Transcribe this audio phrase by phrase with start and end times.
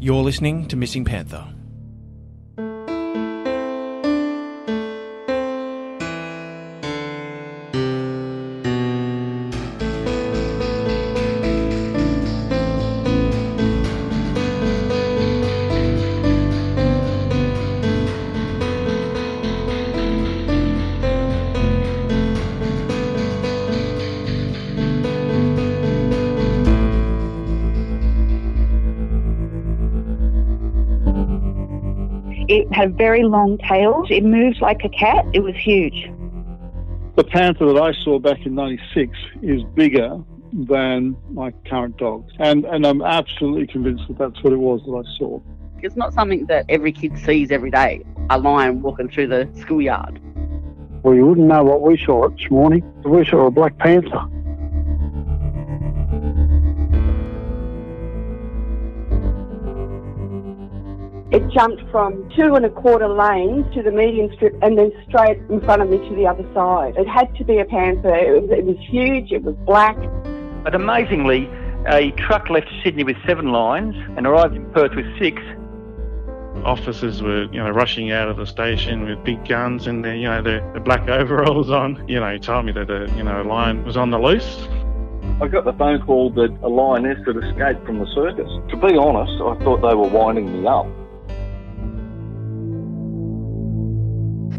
[0.00, 1.44] You're listening to Missing Panther.
[33.28, 34.08] Long tails.
[34.10, 35.24] It moved like a cat.
[35.32, 36.10] It was huge.
[37.16, 40.18] The panther that I saw back in 96 is bigger
[40.52, 42.28] than my current dog.
[42.38, 45.40] And, and I'm absolutely convinced that that's what it was that I saw.
[45.82, 50.20] It's not something that every kid sees every day a lion walking through the schoolyard.
[51.02, 52.82] Well, you wouldn't know what we saw this morning.
[53.04, 54.24] We saw a black panther.
[61.30, 65.36] It jumped from two and a quarter lanes to the median strip and then straight
[65.50, 66.96] in front of me to the other side.
[66.96, 68.14] It had to be a panther.
[68.14, 69.30] It was, it was huge.
[69.30, 69.94] It was black.
[70.64, 71.46] But amazingly,
[71.86, 75.42] a truck left Sydney with seven lines and arrived in Perth with six.
[76.64, 80.28] Officers were, you know, rushing out of the station with big guns and their, you
[80.28, 82.02] know, their, their black overalls on.
[82.08, 84.66] You know, he told me that a, you know, a lion was on the loose.
[85.42, 88.48] I got the phone call that a lioness had escaped from the circus.
[88.70, 90.86] To be honest, I thought they were winding me up.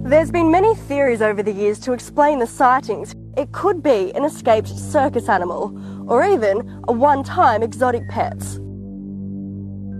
[0.09, 3.13] There's been many theories over the years to explain the sightings.
[3.37, 5.71] It could be an escaped circus animal,
[6.09, 8.55] or even a one time exotic pets.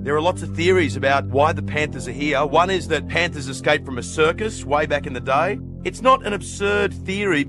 [0.04, 2.44] There are lots of theories about why the panthers are here.
[2.44, 5.60] One is that panthers escaped from a circus way back in the day.
[5.84, 7.48] It's not an absurd theory.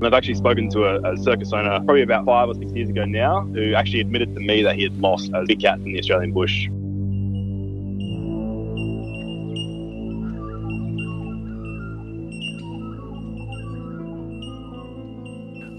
[0.00, 3.04] I've actually spoken to a, a, circus owner probably about five or six years ago
[3.04, 5.98] now who actually admitted to me that he had lost a big cat in the
[5.98, 6.66] Australian bush.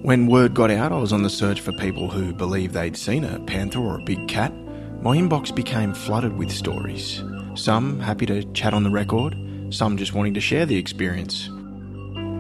[0.06, 3.24] When word got out I was on the search for people who believed they'd seen
[3.24, 4.54] a panther or a big cat,
[5.02, 7.24] my inbox became flooded with stories.
[7.56, 9.36] Some happy to chat on the record,
[9.72, 11.48] some just wanting to share the experience.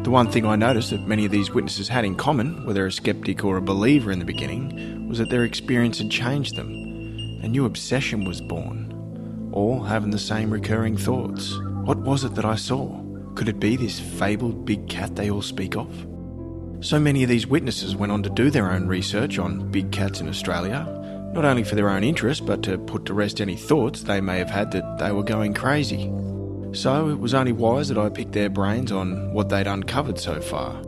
[0.03, 2.91] The one thing I noticed that many of these witnesses had in common, whether a
[2.91, 6.69] skeptic or a believer in the beginning, was that their experience had changed them.
[7.41, 11.57] A new obsession was born, all having the same recurring thoughts.
[11.83, 13.01] What was it that I saw?
[13.33, 15.89] Could it be this fabled big cat they all speak of?
[16.81, 20.19] So many of these witnesses went on to do their own research on big cats
[20.19, 20.86] in Australia,
[21.34, 24.38] not only for their own interest, but to put to rest any thoughts they may
[24.38, 26.12] have had that they were going crazy.
[26.74, 30.41] So it was only wise that I picked their brains on what they'd uncovered so
[30.41, 30.80] far.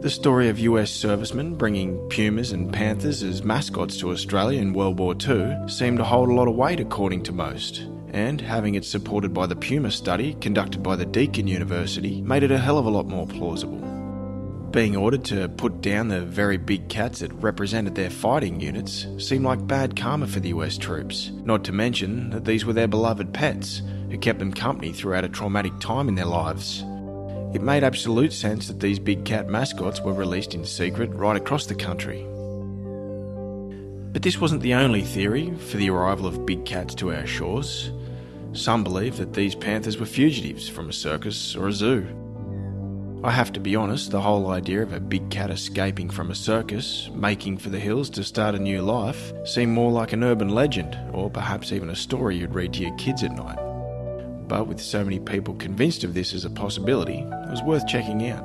[0.00, 4.98] The story of US servicemen bringing pumas and panthers as mascots to Australia in World
[4.98, 8.84] War II seemed to hold a lot of weight according to most, and having it
[8.84, 12.86] supported by the Puma study conducted by the Deakin University made it a hell of
[12.86, 13.95] a lot more plausible.
[14.76, 19.46] Being ordered to put down the very big cats that represented their fighting units seemed
[19.46, 23.32] like bad karma for the US troops, not to mention that these were their beloved
[23.32, 26.84] pets who kept them company throughout a traumatic time in their lives.
[27.54, 31.64] It made absolute sense that these big cat mascots were released in secret right across
[31.64, 32.22] the country.
[34.12, 37.92] But this wasn't the only theory for the arrival of big cats to our shores.
[38.52, 42.06] Some believe that these panthers were fugitives from a circus or a zoo.
[43.24, 46.34] I have to be honest, the whole idea of a big cat escaping from a
[46.34, 50.50] circus, making for the hills to start a new life, seemed more like an urban
[50.50, 53.58] legend, or perhaps even a story you'd read to your kids at night.
[54.48, 58.28] But with so many people convinced of this as a possibility, it was worth checking
[58.28, 58.44] out.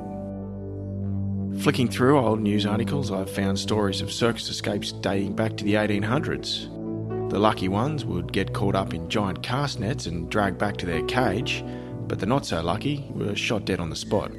[1.60, 5.74] Flicking through old news articles, I've found stories of circus escapes dating back to the
[5.74, 7.30] 1800s.
[7.30, 10.86] The lucky ones would get caught up in giant cast nets and dragged back to
[10.86, 11.62] their cage,
[12.08, 14.32] but the not so lucky were shot dead on the spot.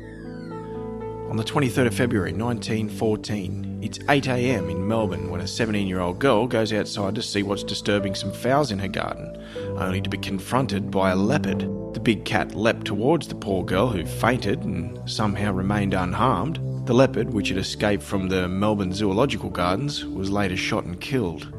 [1.33, 6.19] On the 23rd of February 1914, it's 8am in Melbourne when a 17 year old
[6.19, 9.43] girl goes outside to see what's disturbing some fowls in her garden,
[9.79, 11.61] only to be confronted by a leopard.
[11.95, 16.57] The big cat leapt towards the poor girl who fainted and somehow remained unharmed.
[16.85, 21.51] The leopard, which had escaped from the Melbourne Zoological Gardens, was later shot and killed.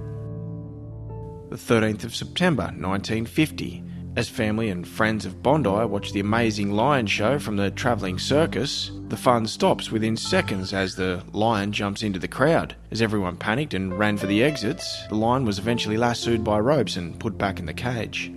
[1.50, 3.82] The 13th of September 1950,
[4.16, 8.92] as family and friends of Bondi watch the amazing lion show from the travelling circus,
[9.08, 12.76] the fun stops within seconds as the lion jumps into the crowd.
[12.92, 16.96] As everyone panicked and ran for the exits, the lion was eventually lassoed by ropes
[16.96, 18.32] and put back in the cage.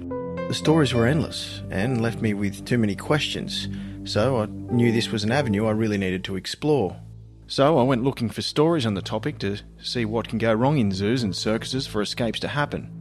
[0.47, 3.67] The stories were endless and left me with too many questions,
[4.03, 6.97] so I knew this was an avenue I really needed to explore.
[7.45, 10.79] So I went looking for stories on the topic to see what can go wrong
[10.79, 12.96] in zoos and circuses for escapes to happen.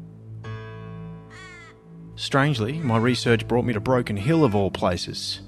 [2.17, 5.41] Strangely, my research brought me to Broken Hill of all places.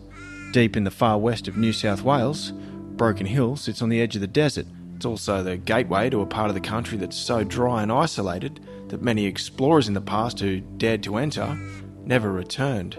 [0.53, 4.15] Deep in the far west of New South Wales, Broken Hill sits on the edge
[4.17, 4.67] of the desert.
[4.95, 8.61] It's also the gateway to a part of the country that's so dry and isolated
[8.89, 11.59] that many explorers in the past who dared to enter
[12.05, 12.99] never returned.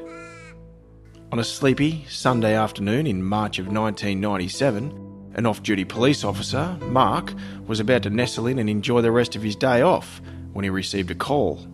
[1.31, 7.35] On a sleepy Sunday afternoon in March of 1997, an off duty police officer, Mark,
[7.67, 10.23] was about to nestle in and enjoy the rest of his day off
[10.53, 11.67] when he received a call.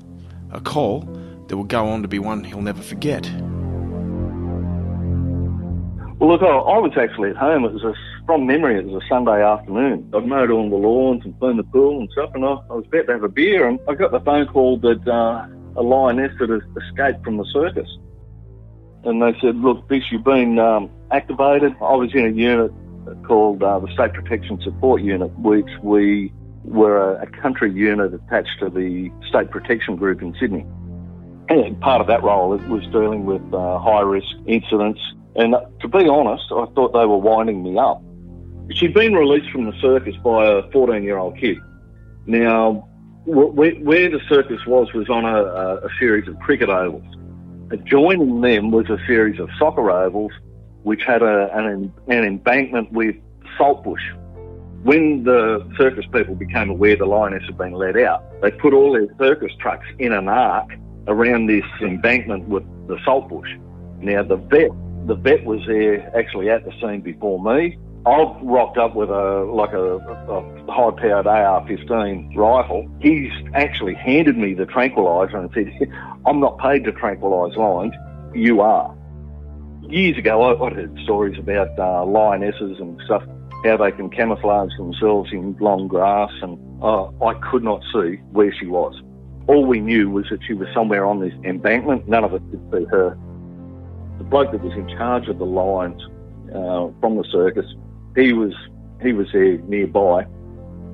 [0.51, 1.07] A call
[1.47, 3.29] that will go on to be one he'll never forget.
[6.17, 7.65] Well, look, I, was actually at home.
[7.65, 7.93] It was a,
[8.25, 10.09] from memory, it was a Sunday afternoon.
[10.15, 12.85] I'd mowed all the lawns and cleaned the pool and stuff, and I, I was
[12.87, 15.45] about to have a beer, and I got the phone call that uh,
[15.75, 17.89] a lioness had escaped from the circus.
[19.03, 21.73] And they said, look, Bish, you've been um, activated.
[21.81, 22.71] I was in a unit
[23.27, 26.33] called uh, the State Protection Support Unit, which we
[26.63, 30.65] were a, a country unit attached to the State Protection Group in Sydney.
[31.49, 34.99] And part of that role was dealing with uh, high risk incidents.
[35.35, 38.01] And uh, to be honest, I thought they were winding me up.
[38.71, 41.57] She'd been released from the circus by a 14 year old kid.
[42.25, 42.87] Now,
[43.25, 47.03] where, where, the circus was was on a, a series of cricket ovals.
[47.71, 50.31] Adjoining them was a series of soccer ovals,
[50.83, 53.15] which had a, an, an embankment with
[53.57, 54.01] saltbush.
[54.83, 58.93] When the circus people became aware the lioness had been let out, they put all
[58.93, 60.71] their circus trucks in an arc
[61.07, 63.49] around this embankment with the saltbush.
[63.99, 64.71] Now the vet,
[65.07, 67.77] the vet was there actually at the scene before me.
[68.05, 72.87] I've rocked up with a like a, a high-powered AR-15 rifle.
[73.01, 75.91] He's actually handed me the tranquilizer and said,
[76.25, 77.93] "I'm not paid to tranquilise lions.
[78.35, 78.95] You are."
[79.89, 83.23] Years ago, I, I'd heard stories about uh, lionesses and stuff,
[83.63, 88.53] how they can camouflage themselves in long grass, and uh, I could not see where
[88.53, 89.01] she was.
[89.47, 92.07] All we knew was that she was somewhere on this embankment.
[92.07, 93.17] None of us could see her.
[94.17, 96.01] The bloke that was in charge of the lions
[96.53, 97.65] uh, from the circus,
[98.15, 98.53] he was
[99.01, 100.23] he was there nearby,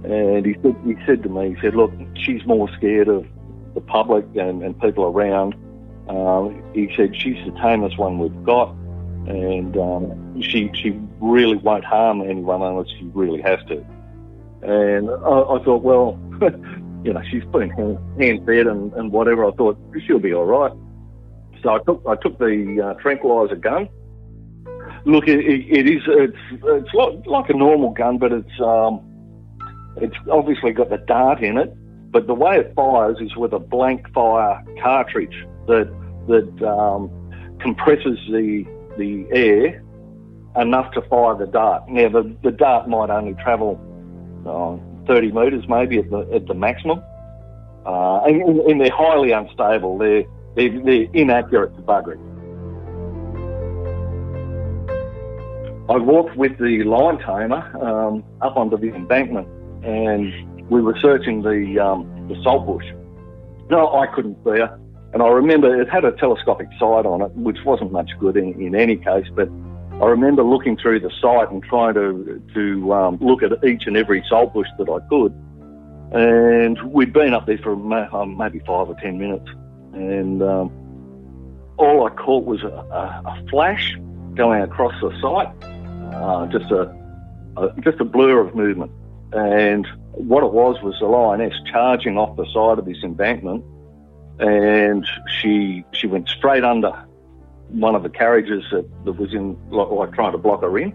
[0.03, 3.25] and he said he said to me, he said, "Look, she's more scared of
[3.73, 5.55] the public and, and people around."
[6.09, 8.73] Uh, he said she's the tamest one we've got,
[9.27, 13.85] and um, she she really won't harm anyone unless she really has to.
[14.63, 16.19] And I, I thought, well.
[17.03, 19.45] you know, she's putting hand, hand fed and, and whatever.
[19.45, 20.71] I thought she'll be all right.
[21.63, 23.89] So I took I took the uh, tranquilizer gun.
[25.05, 29.01] Look, it, it is it's it's like, like a normal gun, but it's um,
[29.97, 31.75] it's obviously got the dart in it.
[32.11, 35.89] But the way it fires is with a blank fire cartridge that
[36.27, 37.09] that um,
[37.59, 38.65] compresses the
[38.97, 39.83] the air
[40.59, 41.87] enough to fire the dart.
[41.89, 43.79] Now the, the dart might only travel
[44.45, 47.03] uh, 30 metres maybe at the, at the maximum.
[47.85, 49.97] Uh, and, and, they're highly unstable.
[49.97, 50.23] They're,
[50.55, 52.19] they're, they're inaccurate to buggery.
[55.89, 59.47] I walked with the line tamer um, up onto the embankment
[59.83, 62.85] and we were searching the, um, the salt bush.
[63.69, 64.79] No, I couldn't see her.
[65.13, 68.53] And I remember it had a telescopic sight on it, which wasn't much good in,
[68.61, 69.49] in any case, but
[70.01, 73.95] I remember looking through the site and trying to to um, look at each and
[73.95, 75.31] every salt bush that I could,
[76.11, 79.47] and we'd been up there for um, maybe five or ten minutes,
[79.93, 80.71] and um,
[81.77, 83.95] all I caught was a, a, a, flash
[84.33, 85.53] going across the site,
[86.15, 86.81] uh, just a,
[87.57, 88.91] a just a blur of movement,
[89.33, 93.63] and what it was was the lioness charging off the side of this embankment,
[94.39, 95.05] and
[95.39, 97.05] she she went straight under
[97.71, 100.93] one of the carriages that, that was in, like, like trying to block her in.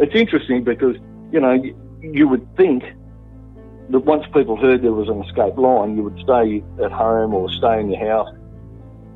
[0.00, 0.96] It's interesting because,
[1.32, 2.84] you know, you, you would think
[3.90, 7.50] that once people heard there was an escape line, you would stay at home or
[7.50, 8.28] stay in your house.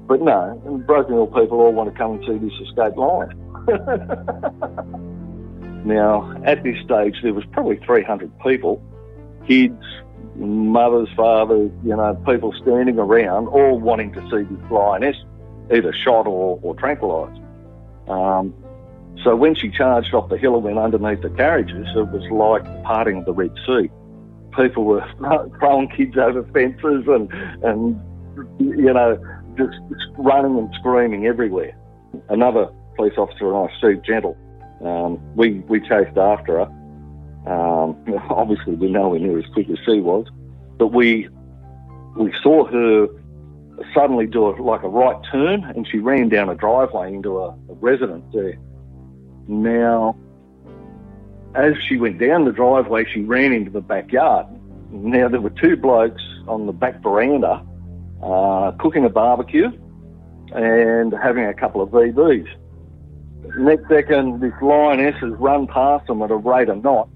[0.07, 3.31] But no, Broken Hill people all want to come and see this escape line.
[5.87, 8.83] now, at this stage, there was probably 300 people,
[9.47, 9.81] kids,
[10.35, 15.17] mothers, fathers, you know, people standing around, all wanting to see this lioness
[15.73, 17.41] either shot or, or tranquilised.
[18.09, 18.55] Um,
[19.25, 22.65] so when she charged off the hill and went underneath the carriages, it was like
[22.85, 23.91] parting of the Red Sea.
[24.57, 25.05] People were
[25.59, 28.01] throwing kids over fences and, and
[28.59, 29.19] you know,
[29.57, 29.77] just
[30.19, 31.77] running and screaming everywhere.
[32.29, 34.37] Another police officer and I, Steve Gentle,
[34.85, 36.83] um, we, we chased after her.
[37.47, 37.97] Um,
[38.31, 40.27] obviously, we know we knew as quick as she was,
[40.79, 41.29] but we
[42.17, 43.09] we saw her
[43.95, 47.49] suddenly do a, like a right turn and she ran down a driveway into a,
[47.49, 48.59] a residence there.
[49.49, 50.17] Now,
[51.55, 54.47] as she went down the driveway, she ran into the backyard.
[54.91, 57.65] Now, there were two blokes on the back veranda
[58.23, 59.71] uh, cooking a barbecue,
[60.55, 62.47] and having a couple of VBs.
[63.59, 67.11] Next second, this lioness has run past them at a rate of knots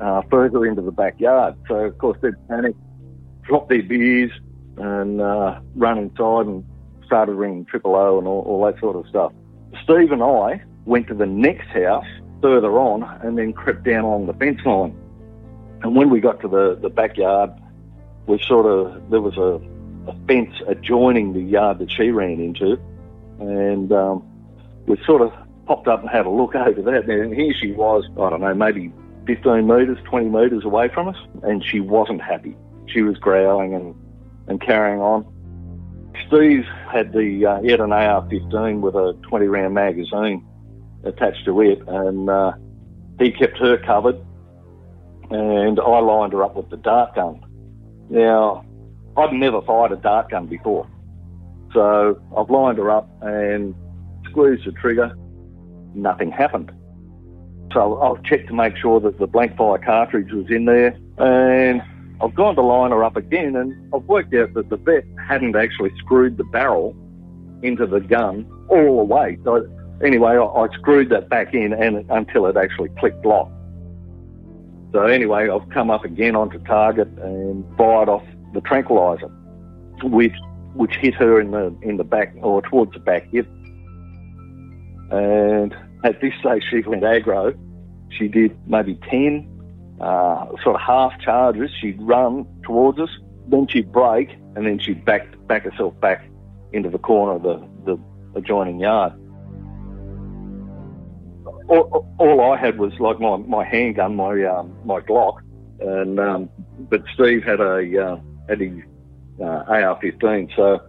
[0.00, 1.56] uh, further into the backyard.
[1.66, 2.78] So, of course, they panicked,
[3.42, 4.30] dropped their beers,
[4.78, 6.64] and uh, run inside and
[7.06, 9.32] started ringing triple O and all, all that sort of stuff.
[9.82, 12.06] Steve and I went to the next house
[12.40, 14.96] further on and then crept down along the fence line.
[15.82, 17.50] And when we got to the, the backyard,
[18.26, 19.60] we sort of, there was a,
[20.10, 22.78] a fence adjoining the yard that she ran into.
[23.40, 24.22] And um,
[24.86, 25.32] we sort of
[25.66, 27.08] popped up and had a look over that.
[27.08, 28.92] And here she was, I don't know, maybe
[29.26, 31.16] 15 metres, 20 metres away from us.
[31.42, 32.56] And she wasn't happy.
[32.86, 33.94] She was growling and,
[34.48, 35.24] and carrying on.
[36.26, 40.44] Steve had the, uh, he had an AR-15 with a 20 round magazine
[41.04, 42.52] attached to it and uh,
[43.18, 44.16] he kept her covered
[45.30, 47.40] and I lined her up with the dart gun.
[48.10, 48.64] Now,
[49.16, 50.88] I'd never fired a dart gun before.
[51.74, 53.74] So I've lined her up and
[54.30, 55.14] squeezed the trigger.
[55.94, 56.72] Nothing happened.
[57.72, 61.82] So I've checked to make sure that the blank fire cartridge was in there and
[62.20, 65.54] I've gone to line her up again and I've worked out that the vet hadn't
[65.54, 66.96] actually screwed the barrel
[67.62, 69.38] into the gun all the way.
[69.44, 69.68] So
[70.04, 73.50] anyway, I, I screwed that back in and until it actually clicked lock.
[74.92, 79.28] So anyway, I've come up again onto target and fired off the tranquilizer,
[80.02, 80.34] which
[80.74, 83.46] which hit her in the in the back or towards the back hip.
[85.10, 87.56] And at this stage, she went aggro.
[88.10, 89.47] She did maybe ten
[90.00, 91.70] uh, sort of half charges.
[91.80, 93.10] She'd run towards us,
[93.48, 96.28] then she'd break, and then she'd back back herself back
[96.72, 99.12] into the corner of the, the adjoining yard.
[101.68, 105.38] All, all, I had was like my, my handgun, my um, my Glock,
[105.80, 108.72] and um, but Steve had a uh, had his
[109.40, 110.80] uh, AR-15, so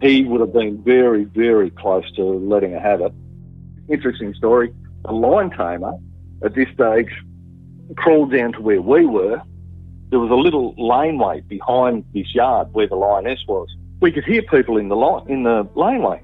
[0.00, 3.12] he would have been very very close to letting her have it.
[3.88, 4.72] Interesting story.
[5.04, 5.92] The line tamer
[6.44, 7.10] at this stage
[7.96, 9.40] crawled down to where we were,
[10.10, 13.68] there was a little laneway behind this yard where the lioness was.
[14.00, 16.22] We could hear people in the line, in the laneway.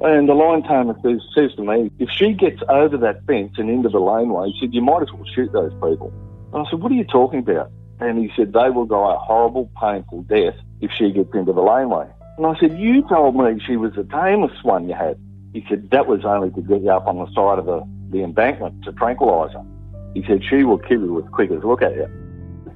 [0.00, 3.70] And the line tamer says, says to me, if she gets over that fence and
[3.70, 6.12] into the laneway, he said, you might as well shoot those people.
[6.52, 7.70] And I said, what are you talking about?
[8.00, 11.60] And he said, they will die a horrible, painful death if she gets into the
[11.60, 12.08] laneway.
[12.36, 15.18] And I said, you told me she was the tamest one you had.
[15.52, 18.24] He said, that was only to get you up on the side of the, the
[18.24, 19.64] embankment to tranquilise her.
[20.14, 22.08] He said, she will kill you as quick as look at you.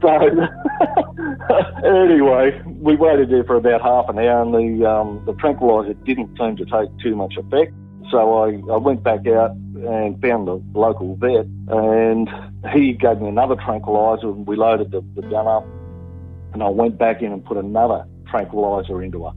[0.03, 0.09] So,
[1.85, 6.37] anyway, we waited there for about half an hour and the, um, the tranquilizer didn't
[6.39, 7.73] seem to take too much effect.
[8.11, 12.29] So I, I went back out and found the local vet and
[12.73, 15.67] he gave me another tranquilizer and we loaded the, the gun up
[16.53, 19.33] and I went back in and put another tranquilizer into her.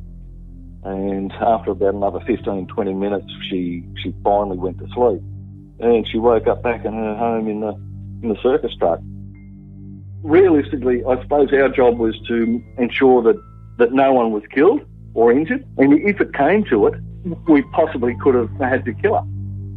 [0.83, 5.21] And after about another 15, 20 minutes, she, she finally went to sleep.
[5.79, 7.73] And she woke up back in her home in the
[8.21, 8.99] in the circus truck.
[10.23, 13.41] Realistically, I suppose our job was to ensure that,
[13.77, 14.81] that no one was killed
[15.13, 15.65] or injured.
[15.77, 16.95] And if it came to it,
[17.47, 19.25] we possibly could have had to kill her.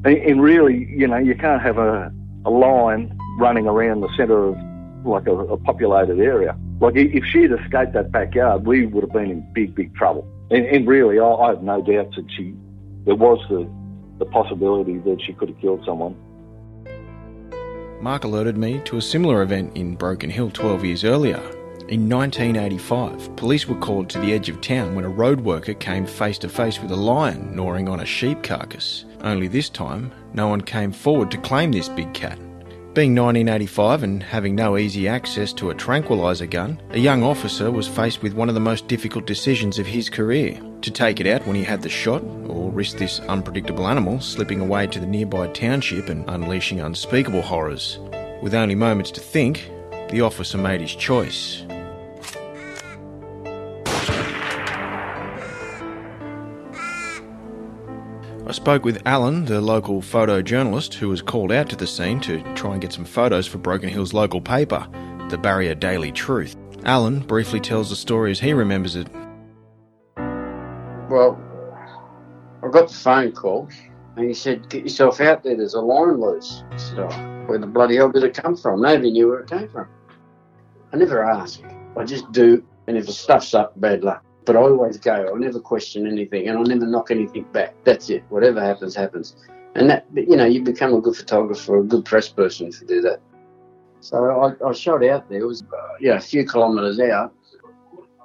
[0.05, 2.13] And, really, you know, you can't have a,
[2.45, 4.57] a line running around the centre of
[5.05, 6.57] like a, a populated area.
[6.81, 10.27] Like if she had escaped that backyard, we would have been in big, big trouble.
[10.51, 12.55] And, and really, I, I have no doubts that she,
[13.05, 13.71] there was the,
[14.19, 16.17] the possibility that she could have killed someone.
[18.03, 21.39] Mark alerted me to a similar event in Broken Hill 12 years earlier.
[21.87, 26.05] In 1985, police were called to the edge of town when a road worker came
[26.05, 29.05] face to face with a lion gnawing on a sheep carcass.
[29.21, 32.41] Only this time, no one came forward to claim this big cat.
[32.95, 37.89] Being 1985 and having no easy access to a tranquilizer gun, a young officer was
[37.89, 41.47] faced with one of the most difficult decisions of his career to take it out
[41.47, 45.49] when he had the shot, or risk this unpredictable animal slipping away to the nearby
[45.53, 47.99] township and unleashing unspeakable horrors.
[48.43, 49.71] With only moments to think,
[50.11, 51.65] the officer made his choice.
[58.53, 62.43] I spoke with Alan, the local photojournalist, who was called out to the scene to
[62.53, 64.87] try and get some photos for Broken Hill's local paper,
[65.31, 66.55] the Barrier Daily Truth.
[66.85, 69.09] Alan briefly tells the story as he remembers it.
[71.09, 71.41] Well,
[72.63, 73.71] I got the phone call
[74.19, 76.63] and he said, Get yourself out there, there's a lion loose.
[76.71, 78.83] I said, Oh, where the bloody hell did it come from?
[78.83, 79.89] Nobody knew where it came from.
[80.93, 81.63] I never ask.
[81.97, 84.23] I just do, and if the stuff's up, bad luck.
[84.45, 85.13] But I always go.
[85.13, 87.75] I'll never question anything, and I'll never knock anything back.
[87.85, 88.25] That's it.
[88.29, 89.37] Whatever happens, happens.
[89.75, 92.87] And that, you know, you become a good photographer, a good press person if you
[92.87, 93.21] do that.
[94.01, 95.41] So I, I shot out there.
[95.41, 97.33] It was, uh, know, a few kilometres out.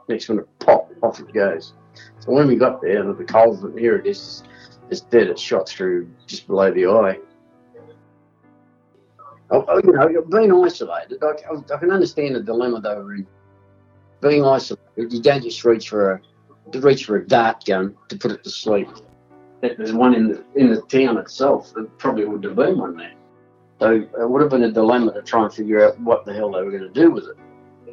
[0.09, 0.93] Next one, it popped.
[1.03, 1.73] off it goes.
[2.19, 4.43] So when we got there, the culvert, here it is,
[4.89, 5.27] it's dead.
[5.27, 7.19] It's shot through just below the eye.
[9.49, 11.31] Oh, oh, you know, being isolated, I,
[11.73, 13.27] I, can understand the dilemma they were in.
[14.21, 16.21] Being isolated, you don't just reach for a
[16.79, 18.89] reach for a dart gun to put it to sleep.
[19.61, 21.73] There's one in the in the town itself.
[21.73, 23.13] There probably would have been one there.
[23.79, 26.33] So uh, it would have been a dilemma to try and figure out what the
[26.33, 27.37] hell they were going to do with it.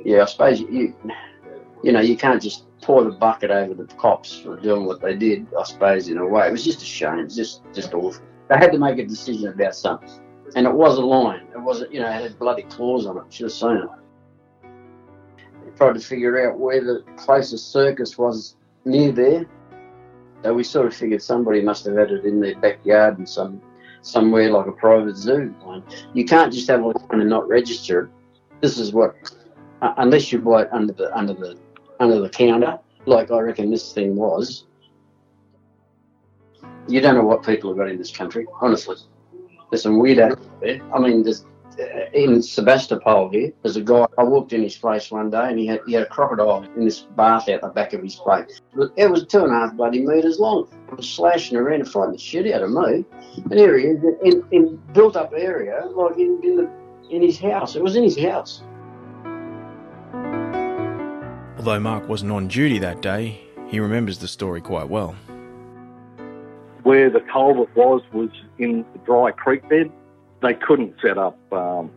[0.05, 0.95] Yeah, I suppose you,
[1.83, 5.15] you know, you can't just pour the bucket over the cops for doing what they
[5.15, 5.47] did.
[5.59, 7.21] I suppose in a way, it was just a shame.
[7.21, 8.23] It's just just awful.
[8.49, 10.11] They had to make a decision about something,
[10.57, 11.47] and it was a lion.
[11.55, 13.25] It wasn't, you know, it had bloody claws on it.
[13.31, 13.89] Should have seen it.
[15.77, 19.47] Tried to figure out where the closest circus was near there.
[20.43, 23.61] So we sort of figured somebody must have had it in their backyard and some
[24.03, 25.55] somewhere like a private zoo.
[26.13, 28.11] You can't just have lion and not register it.
[28.61, 29.17] This is what,
[29.83, 31.59] uh, unless you buy it under the under the
[31.99, 34.67] under the counter, like I reckon this thing was.
[36.87, 38.97] You don't know what people have got in this country, honestly.
[39.71, 40.81] There's some weird out there.
[40.95, 41.47] I mean, there's
[41.79, 44.07] Uh, in Sebastopol here, there's a guy.
[44.17, 46.85] I walked in his place one day, and he had he had a crocodile in
[46.85, 48.61] this bath out the back of his place.
[48.97, 50.69] It was two and a half bloody metres long.
[50.89, 53.05] It was slashing around and fighting the shit out of me.
[53.51, 56.71] And here he is in, in built up area, like in, in the
[57.11, 57.75] in his house.
[57.75, 58.63] It was in his house.
[61.59, 65.17] Although Mark wasn't on duty that day, he remembers the story quite well.
[66.83, 69.91] Where the culvert was was in the dry creek bed
[70.43, 71.91] they couldn't set up um,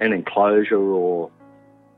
[0.00, 1.30] an enclosure or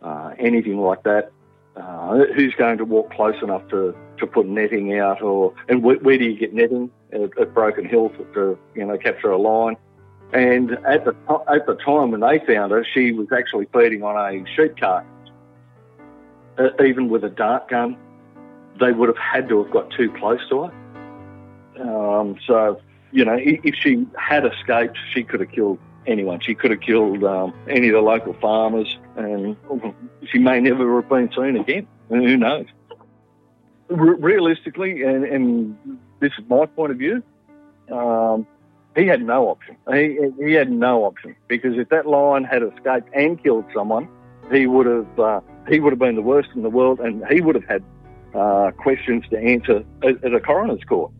[0.02, 1.30] uh, anything like that.
[1.76, 6.00] Uh, who's going to walk close enough to, to put netting out, or and wh-
[6.04, 9.38] where do you get netting at, at Broken Hill to, to, you know capture a
[9.38, 9.76] line?
[10.32, 11.16] And at the
[11.52, 15.08] at the time when they found her, she was actually feeding on a sheep carcass.
[16.56, 17.96] Uh, even with a dart gun,
[18.78, 21.82] they would have had to have got too close to her.
[21.82, 22.80] Um, so
[23.14, 26.40] you know, if she had escaped, she could have killed anyone.
[26.40, 29.56] She could have killed um, any of the local farmers, and
[30.26, 31.86] she may never have been seen again.
[32.08, 32.66] Who knows?
[33.88, 37.22] realistically, and, and, this is my point of view,
[37.92, 38.46] um,
[38.96, 39.76] he had no option.
[39.92, 44.08] He, he had no option because if that lion had escaped and killed someone,
[44.50, 47.42] he would have uh, he would have been the worst in the world, and he
[47.42, 47.84] would have had
[48.34, 51.12] uh, questions to answer at, at a coroner's court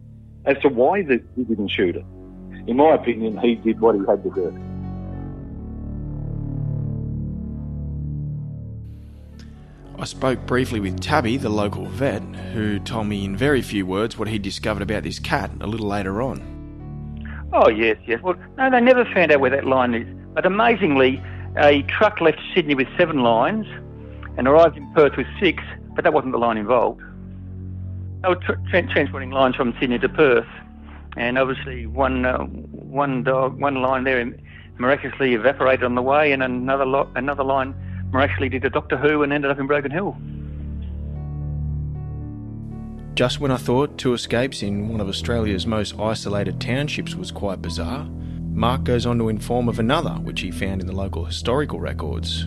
[0.46, 2.04] as to why he didn't shoot it.
[2.66, 4.58] In my opinion, he did what he had to do.
[9.98, 14.18] I spoke briefly with Tabby, the local vet, who told me in very few words
[14.18, 17.48] what he discovered about this cat a little later on.
[17.52, 18.20] Oh, yes, yes.
[18.22, 20.06] Well, no, they never found out where that line is.
[20.34, 21.22] But amazingly,
[21.56, 23.66] a truck left Sydney with seven lines
[24.36, 25.62] and arrived in Perth with six,
[25.94, 27.00] but that wasn't the line involved.
[28.24, 30.46] They were tra- transporting lines from Sydney to Perth,
[31.14, 34.34] and obviously one uh, one dog, one line there
[34.78, 37.74] miraculously evaporated on the way, and another lo- another line
[38.12, 40.16] miraculously did a Doctor Who and ended up in Broken Hill.
[43.14, 47.60] Just when I thought two escapes in one of Australia's most isolated townships was quite
[47.60, 48.06] bizarre,
[48.54, 52.46] Mark goes on to inform of another which he found in the local historical records.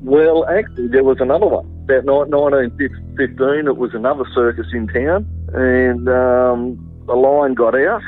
[0.00, 6.08] Well, actually, there was another one about 1915, it was another circus in town, and
[6.08, 6.76] um,
[7.08, 8.02] a line got out,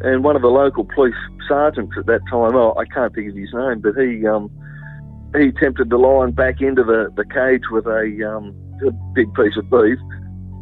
[0.00, 1.14] and one of the local police
[1.48, 4.50] sergeants at that time, oh, I can't think of his name, but he um,
[5.36, 8.54] he tempted the lion back into the, the cage with a, um,
[8.86, 9.98] a big piece of beef.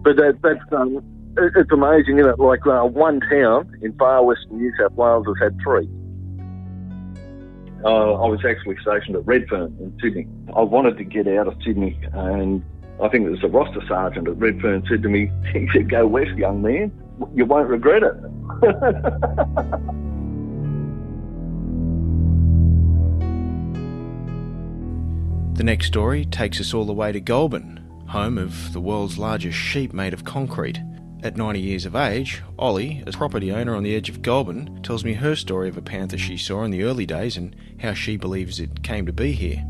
[0.03, 1.05] But that, that's um,
[1.37, 2.38] it's amazing, isn't it?
[2.38, 5.87] Like uh, one town in far western New South Wales has had three.
[7.85, 10.29] Uh, I was actually stationed at Redfern in Sydney.
[10.55, 12.62] I wanted to get out of Sydney, and
[13.03, 16.07] I think it was the roster sergeant at Redfern said to me, he said, go
[16.07, 16.92] west, young man.
[17.35, 18.23] You won't regret it.
[25.57, 29.59] the next story takes us all the way to Goulburn, home of the world's largest
[29.59, 30.81] sheep made of concrete.
[31.23, 35.05] At 90 years of age, Ollie, a property owner on the edge of Goulburn, tells
[35.05, 38.17] me her story of a panther she saw in the early days and how she
[38.17, 39.65] believes it came to be here.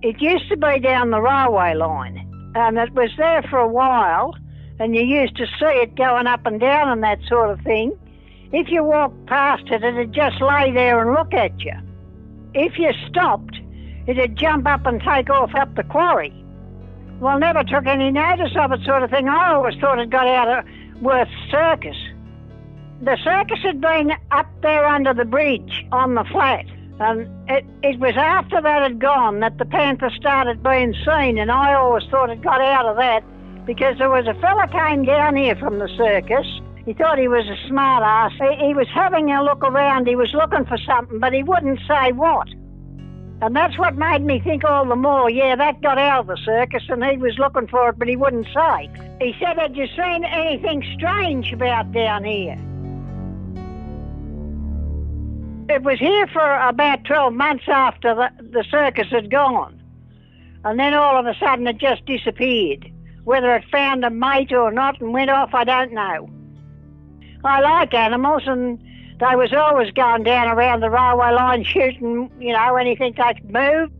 [0.00, 4.34] It used to be down the railway line, and it was there for a while,
[4.78, 7.92] and you used to see it going up and down and that sort of thing.
[8.50, 11.74] If you walked past it, it'd just lay there and look at you.
[12.54, 13.60] If you stopped,
[14.06, 16.32] it'd jump up and take off up the quarry.
[17.20, 19.28] Well, never took any notice of it, sort of thing.
[19.28, 21.96] I always thought it got out of Wirth Circus.
[23.02, 26.64] The circus had been up there under the bridge on the flat.
[27.00, 31.50] And it, it was after that had gone that the panther started being seen, and
[31.50, 33.22] I always thought it got out of that
[33.66, 36.46] because there was a fella came down here from the circus.
[36.86, 38.32] He thought he was a smart ass.
[38.38, 40.08] He, he was having a look around.
[40.08, 42.48] He was looking for something, but he wouldn't say what.
[43.40, 46.36] And that's what made me think all the more, yeah, that got out of the
[46.44, 48.90] circus and he was looking for it, but he wouldn't say.
[49.20, 52.58] He said, Had you seen anything strange about down here?
[55.68, 59.80] It was here for about 12 months after the, the circus had gone.
[60.64, 62.90] And then all of a sudden it just disappeared.
[63.22, 66.28] Whether it found a mate or not and went off, I don't know.
[67.44, 68.82] I like animals and
[69.20, 73.52] they was always going down around the railway line shooting, you know, anything they could
[73.52, 73.90] move.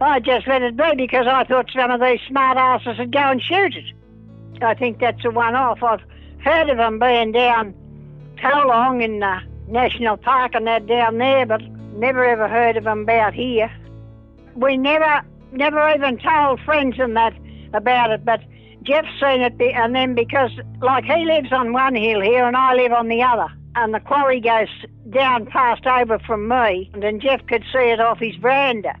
[0.00, 3.18] I just let it be because I thought some of these smart asses would go
[3.18, 4.62] and shoot it.
[4.62, 5.82] I think that's a one-off.
[5.82, 6.02] I've
[6.38, 7.74] heard of them being down
[8.36, 11.62] Tallong in the National Park and that down there, but
[11.94, 13.70] never ever heard of them about here.
[14.54, 17.34] We never, never even told friends and that
[17.74, 18.40] about it, but
[18.82, 22.74] Jeff's seen it, and then because, like, he lives on one hill here and I
[22.74, 24.68] live on the other, and the quarry goes
[25.10, 28.94] down past over from me, and then Jeff could see it off his veranda.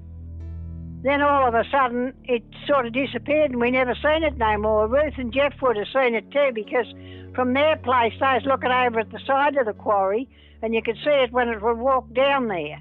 [1.02, 4.58] Then all of a sudden, it sort of disappeared, and we never seen it no
[4.58, 4.86] more.
[4.86, 6.86] Ruth and Jeff would have seen it too, because
[7.34, 10.28] from their place, they was looking over at the side of the quarry,
[10.62, 12.78] and you could see it when it would walk down there.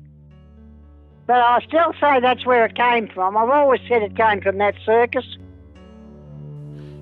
[1.28, 3.38] But I still say that's where it came from.
[3.38, 5.38] I've always said it came from that circus.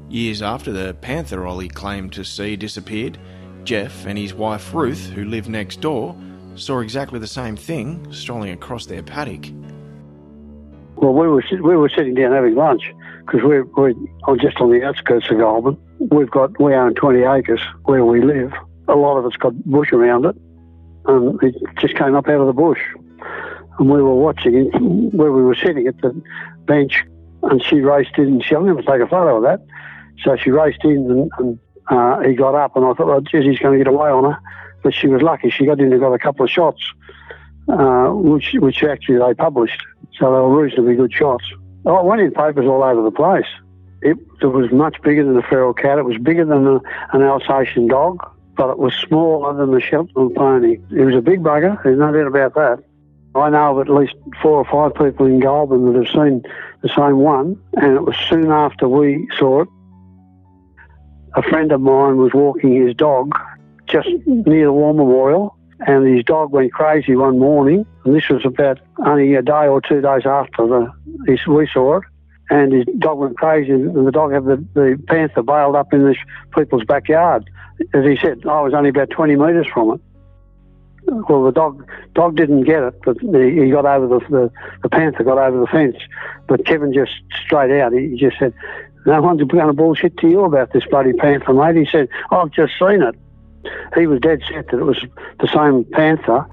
[0.10, 3.17] Years after the panther Ollie claimed to see disappeared,
[3.67, 6.15] Jeff and his wife Ruth, who lived next door,
[6.56, 9.51] saw exactly the same thing strolling across their paddock.
[10.95, 12.93] Well, we were we were sitting down having lunch
[13.25, 13.91] because we're, we're
[14.39, 15.77] just on the outskirts of Goulburn.
[15.99, 18.53] We've got we own 20 acres where we live.
[18.88, 20.38] A lot of it's got bush around it,
[21.08, 22.80] and it just came up out of the bush.
[23.80, 24.82] And we were watching it
[25.13, 26.19] where we were sitting at the
[26.65, 27.03] bench,
[27.43, 28.39] and she raced in.
[28.39, 29.60] She, I'm to take a photo of that.
[30.23, 33.43] So she raced in, and, and uh, he got up, and I thought, oh, geez,
[33.43, 34.39] he's going to get away on her.
[34.84, 35.50] But she was lucky.
[35.50, 36.82] She got in and got a couple of shots,
[37.67, 39.82] uh, which which actually they published.
[40.17, 41.43] So they were reasonably good shots.
[41.86, 43.45] Oh, it went in papers all over the place.
[44.02, 45.97] It, it was much bigger than a feral cat.
[45.97, 46.80] It was bigger than a,
[47.13, 48.19] an Alsatian dog,
[48.56, 50.78] but it was smaller than the Shetland pony.
[50.91, 51.82] It was a big bugger.
[51.84, 52.84] There's no doubt about that.
[53.36, 56.43] I know of at least four or five people in Goulburn that have seen
[56.82, 59.69] the same one, and it was soon after we saw it.
[61.36, 63.32] A friend of mine was walking his dog
[63.88, 64.50] just mm-hmm.
[64.50, 67.86] near the War Memorial, and his dog went crazy one morning.
[68.04, 70.92] And this was about only a day or two days after the
[71.48, 72.04] we saw it.
[72.50, 76.06] And his dog went crazy, and the dog had the, the panther bailed up in
[76.06, 76.18] this
[76.56, 77.50] people's backyard.
[77.94, 80.02] As he said, I was only about 20 metres from it.
[81.30, 84.52] Well, the dog dog didn't get it, but he, he got over the, the
[84.84, 85.96] the panther got over the fence.
[86.48, 87.12] But Kevin just
[87.46, 88.54] straight out, he just said,
[89.08, 92.52] "No one's going to bullshit to you about this bloody panther, mate." He said, "I've
[92.52, 93.15] just seen it."
[93.96, 95.04] He was dead set that it was
[95.39, 96.46] the same panther.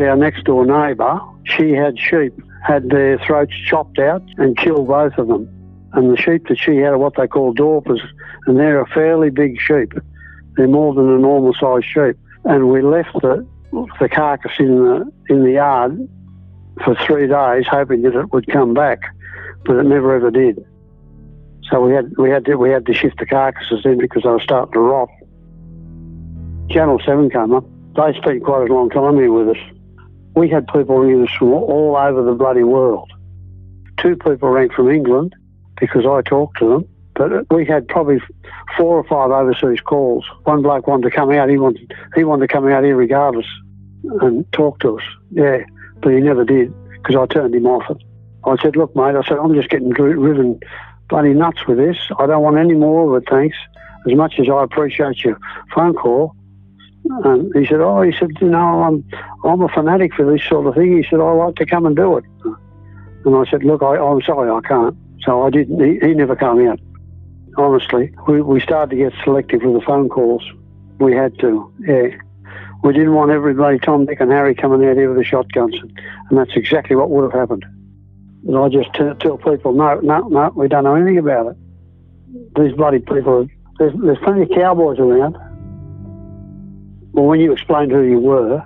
[0.00, 2.34] Our next door neighbour, she had sheep,
[2.66, 5.48] had their throats chopped out and killed both of them.
[5.92, 8.00] And the sheep that she had are what they call dorpers,
[8.46, 9.92] and they're a fairly big sheep.
[10.56, 12.16] They're more than a normal sized sheep.
[12.44, 13.46] And we left the,
[14.00, 16.08] the carcass in the, in the yard
[16.84, 19.00] for three days, hoping that it would come back,
[19.64, 20.64] but it never ever did.
[21.70, 24.28] So we had we had to we had to shift the carcasses in because they
[24.28, 25.08] were starting to rot.
[26.70, 27.64] Channel 7 came up.
[27.94, 29.62] They spent quite a long time here with us.
[30.34, 33.10] We had people ringing us from all over the bloody world.
[33.98, 35.34] Two people rang from England
[35.80, 38.20] because I talked to them, but we had probably
[38.76, 40.26] four or five overseas calls.
[40.44, 41.48] One bloke wanted to come out.
[41.48, 43.46] He wanted he wanted to come out here regardless
[44.20, 45.04] and talk to us.
[45.30, 45.58] Yeah,
[46.00, 48.02] but he never did because I turned him off it.
[48.44, 50.60] I said, look, mate, I said, I'm just getting driven
[51.08, 51.96] bloody nuts with this.
[52.18, 53.56] I don't want any more of it, thanks.
[54.06, 55.38] As much as I appreciate your
[55.74, 56.34] phone call,
[57.24, 59.04] and he said, "Oh, he said, you know, I'm
[59.44, 61.96] I'm a fanatic for this sort of thing." He said, "I like to come and
[61.96, 62.24] do it."
[63.24, 65.80] And I said, "Look, I, am sorry, I can't." So I didn't.
[65.84, 66.80] He, he never came out.
[67.56, 70.42] Honestly, we we started to get selective with the phone calls.
[70.98, 72.08] We had to, yeah.
[72.82, 75.74] We didn't want everybody, Tom, Dick, and Harry, coming out here with the shotguns,
[76.30, 77.64] and that's exactly what would have happened.
[78.46, 81.56] And I just tell people, no, no, no, we don't know anything about it.
[82.56, 85.36] These bloody people, there's, there's plenty of cowboys around
[87.16, 88.62] well, when you explained who you were,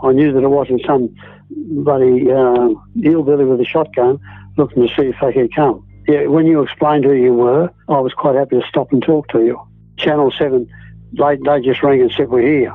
[0.00, 1.14] I knew that it wasn't some
[1.50, 2.70] bloody uh,
[3.02, 4.18] hillbilly with a shotgun
[4.56, 5.86] looking to see if they could come.
[6.08, 9.28] Yeah, when you explained who you were, I was quite happy to stop and talk
[9.28, 9.60] to you.
[9.98, 10.66] Channel 7,
[11.12, 12.74] they, they just rang and said, We're here.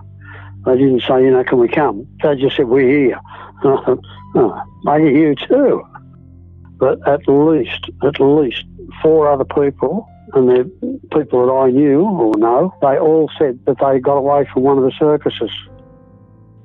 [0.67, 2.07] They didn't say, you know, can we come?
[2.21, 3.19] They just said, We're here.
[3.63, 5.83] oh, maybe you here too.
[6.77, 8.63] But at least, at least
[9.01, 13.77] four other people and the people that I knew or know, they all said that
[13.79, 15.51] they got away from one of the circuses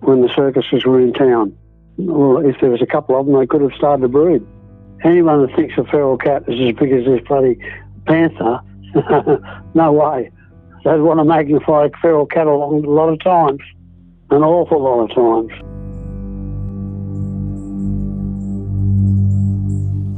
[0.00, 1.56] when the circuses were in town.
[1.96, 4.42] Well, if there was a couple of them, they could have started to breed.
[5.04, 7.58] Anyone that thinks a feral cat is as big as this bloody
[8.06, 8.60] panther,
[9.74, 10.30] no way.
[10.84, 13.60] They'd want to magnify a feral cat a lot of times,
[14.30, 15.71] an awful lot of times.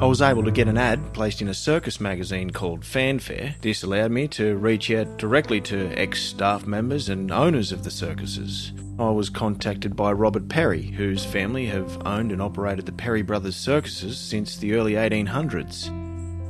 [0.00, 3.54] I was able to get an ad placed in a circus magazine called Fanfare.
[3.60, 7.92] This allowed me to reach out directly to ex staff members and owners of the
[7.92, 8.72] circuses.
[8.98, 13.54] I was contacted by Robert Perry, whose family have owned and operated the Perry Brothers
[13.54, 15.90] circuses since the early 1800s.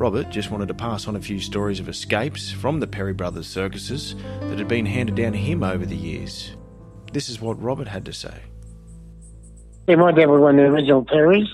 [0.00, 3.46] Robert just wanted to pass on a few stories of escapes from the Perry Brothers
[3.46, 6.56] circuses that had been handed down to him over the years.
[7.12, 8.40] This is what Robert had to say.
[9.86, 11.46] Yeah, my dad was one of the original Perrys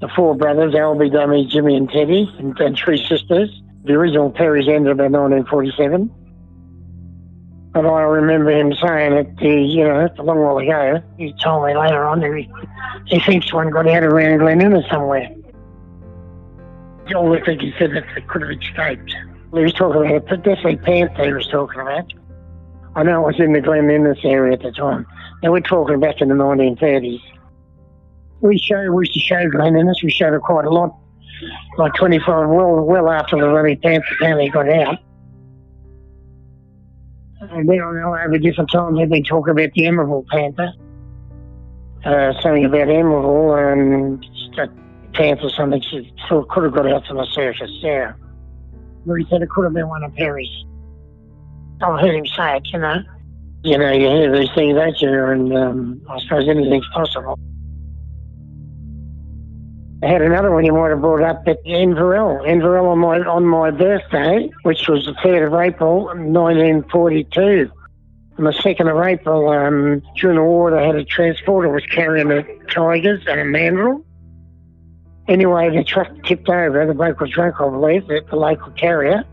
[0.00, 3.50] the four brothers, Albie, Dummy, Jimmy, and Teddy, and, and three sisters.
[3.84, 6.10] The original Perry's ended about 1947.
[7.74, 11.66] And I remember him saying that, the, you know, a long while ago, he told
[11.66, 12.48] me later on that he,
[13.06, 15.34] he thinks one got out around Glen Innes somewhere.
[17.06, 19.14] I think he said that they could have escaped.
[19.54, 22.12] He was talking about a definitely panther he was talking about.
[22.94, 25.06] I know it was in the Glen Innes area at the time.
[25.42, 27.22] Now we're talking back in the 1930s
[28.40, 30.02] we show we used to show Glen Innes.
[30.02, 30.96] We showed it quite a lot,
[31.76, 34.98] like 25, well, well after the Ruddy Panther family got out.
[37.40, 40.72] And then I know over different times they've been talking about the Emerald Panther.
[42.04, 44.70] Uh, something about Emerald and that
[45.14, 48.16] panther something she thought could have got out from the circus there.
[49.04, 50.48] But he said it could have been one of Perry's.
[51.80, 52.96] I've heard him say it, you know.
[53.64, 55.24] You know, you hear these things, don't you?
[55.24, 57.38] And um, I suppose anything's possible.
[60.00, 62.44] I had another one you might have brought up at Inverell.
[62.46, 67.68] Inverell on my on my birthday, which was the third of April, 1942.
[68.38, 72.28] On the second of April, um, during the war, they had a transporter was carrying
[72.28, 74.04] the tigers and a mandrill.
[75.26, 76.86] Anyway, the truck tipped over.
[76.86, 79.24] The bloke was drunk, I believe, the, the local carrier.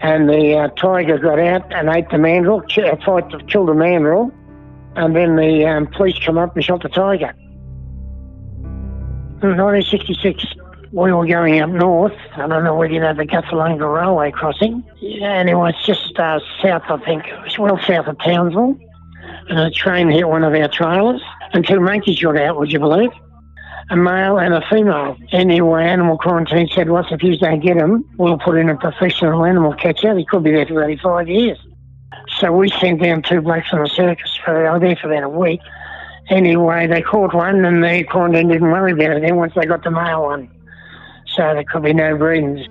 [0.00, 2.62] And the uh, tiger got out and ate the mandrill,
[3.04, 4.30] fight, killed the mandrill.
[4.94, 7.34] And then the um, police come up and shot the tiger.
[9.48, 10.44] 1966,
[10.92, 12.16] we were going up north.
[12.34, 14.84] I don't know whether you know the Guthalungra Railway crossing.
[15.00, 17.24] Yeah, anyway, it's just uh, south, I think.
[17.58, 18.76] Well south of Townsville.
[19.48, 21.22] And a train hit one of our trailers,
[21.52, 23.10] and two monkeys got out, would you believe?
[23.90, 25.16] A male and a female.
[25.32, 29.44] Anyway, animal quarantine said, well, if you don't get him, we'll put in a professional
[29.44, 30.16] animal catcher.
[30.16, 31.58] He could be there for 85 years.
[32.38, 34.38] So we sent down two blokes on the circus.
[34.44, 35.60] For, they were there for about a week
[36.30, 39.84] anyway, they caught one and the quarantine didn't worry about it then once they got
[39.84, 40.50] the male one.
[41.34, 42.66] So there could be no breedings.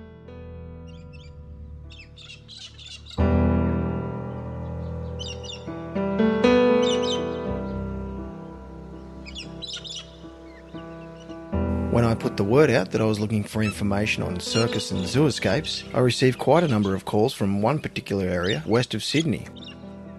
[11.90, 15.06] When I put the word out that I was looking for information on circus and
[15.06, 19.02] zoo escapes, I received quite a number of calls from one particular area west of
[19.02, 19.46] Sydney.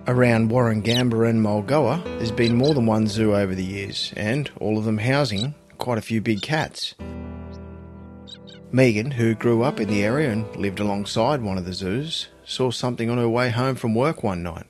[0.08, 4.80] Around Warragamba and Mulgoa, there's been more than one zoo over the years, and all
[4.80, 6.96] of them housing quite a few big cats.
[8.72, 12.72] Megan, who grew up in the area and lived alongside one of the zoos, saw
[12.72, 14.66] something on her way home from work one night.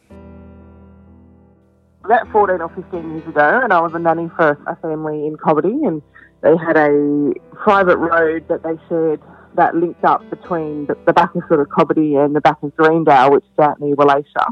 [2.03, 5.37] About 14 or 15 years ago, and I was a nanny for a family in
[5.37, 6.01] Cobbitty, and
[6.41, 9.21] they had a private road that they shared
[9.55, 12.75] that linked up between the, the back of sort of Cobbitty and the back of
[12.75, 14.51] Greendale, which is out near Wallacia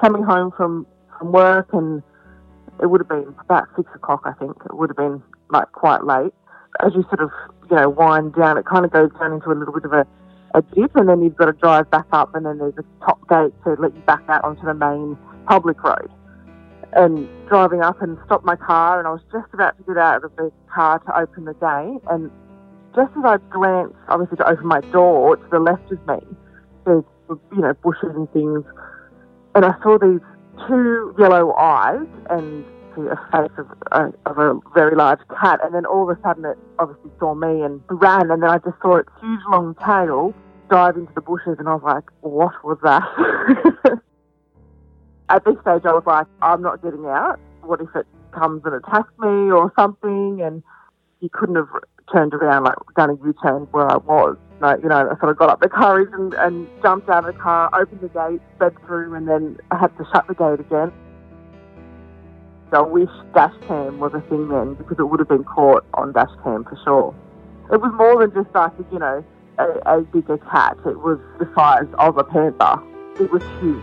[0.00, 0.86] coming home from,
[1.18, 2.02] from work and
[2.80, 4.56] it would have been about six o'clock, I think.
[4.64, 6.32] It would have been like quite late.
[6.84, 7.30] As you sort of,
[7.70, 10.06] you know, wind down, it kind of goes down into a little bit of a,
[10.54, 13.20] a dip and then you've got to drive back up and then there's a top
[13.28, 16.10] gate to let you back out onto the main public road.
[16.92, 20.24] And driving up and stopped my car and I was just about to get out
[20.24, 22.30] of the car to open the gate and
[22.94, 26.16] just as I glanced, obviously to open my door to the left of me,
[26.86, 28.64] there's, you know, bushes and things
[29.56, 30.20] and I saw these
[30.68, 32.64] two yellow eyes and
[32.96, 36.44] a face of a, of a very large cat, and then all of a sudden
[36.44, 40.34] it obviously saw me and ran, and then I just saw its huge long tail
[40.70, 43.02] dive into the bushes, and I was like, what was that?
[45.28, 47.38] At this stage, I was like, I'm not getting out.
[47.62, 50.40] What if it comes and attacks me or something?
[50.42, 50.62] And
[51.20, 51.68] he couldn't have
[52.12, 54.36] turned around, like done a U-turn where I was.
[54.62, 57.34] I, you know, I sort of got up the courage and, and jumped out of
[57.34, 60.60] the car, opened the gate, sped through, and then I had to shut the gate
[60.60, 60.92] again.
[62.72, 66.12] I wish dash cam was a thing then because it would have been caught on
[66.12, 67.14] dash cam for sure.
[67.72, 69.24] It was more than just like, you know,
[69.58, 70.76] a, a bigger cat.
[70.86, 72.82] It was the size of a panther.
[73.20, 73.82] It was huge.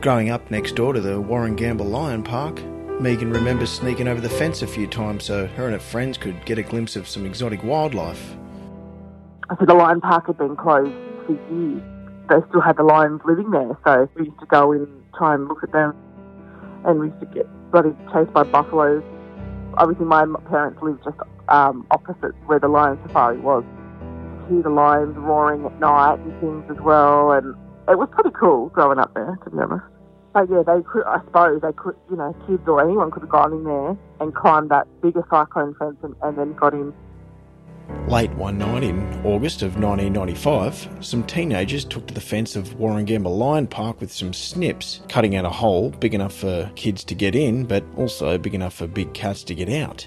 [0.00, 2.60] Growing up next door to the Warragamba Lion Park,
[3.00, 6.44] Megan remembers sneaking over the fence a few times so her and her friends could
[6.46, 8.36] get a glimpse of some exotic wildlife.
[9.58, 10.94] So the lion park had been closed
[11.26, 11.82] for years.
[12.28, 15.48] They still had the lions living there, so we used to go in try and
[15.48, 15.94] look at them.
[16.84, 19.02] And we used to get bloody chased by buffaloes.
[19.76, 21.16] Obviously, my parents lived just
[21.48, 23.64] um, opposite where the lion safari was.
[24.48, 27.54] You Hear the lions roaring at night and things as well, and
[27.88, 29.84] it was pretty cool growing up there, to be honest.
[30.34, 33.30] But yeah, they could, I suppose, they could, you know, kids or anyone could have
[33.30, 36.92] gone in there and climbed that bigger cyclone fence and, and then got in.
[38.08, 43.28] Late one night in August of 1995, some teenagers took to the fence of Warragamba
[43.28, 47.36] Lion Park with some snips, cutting out a hole big enough for kids to get
[47.36, 50.04] in, but also big enough for big cats to get out.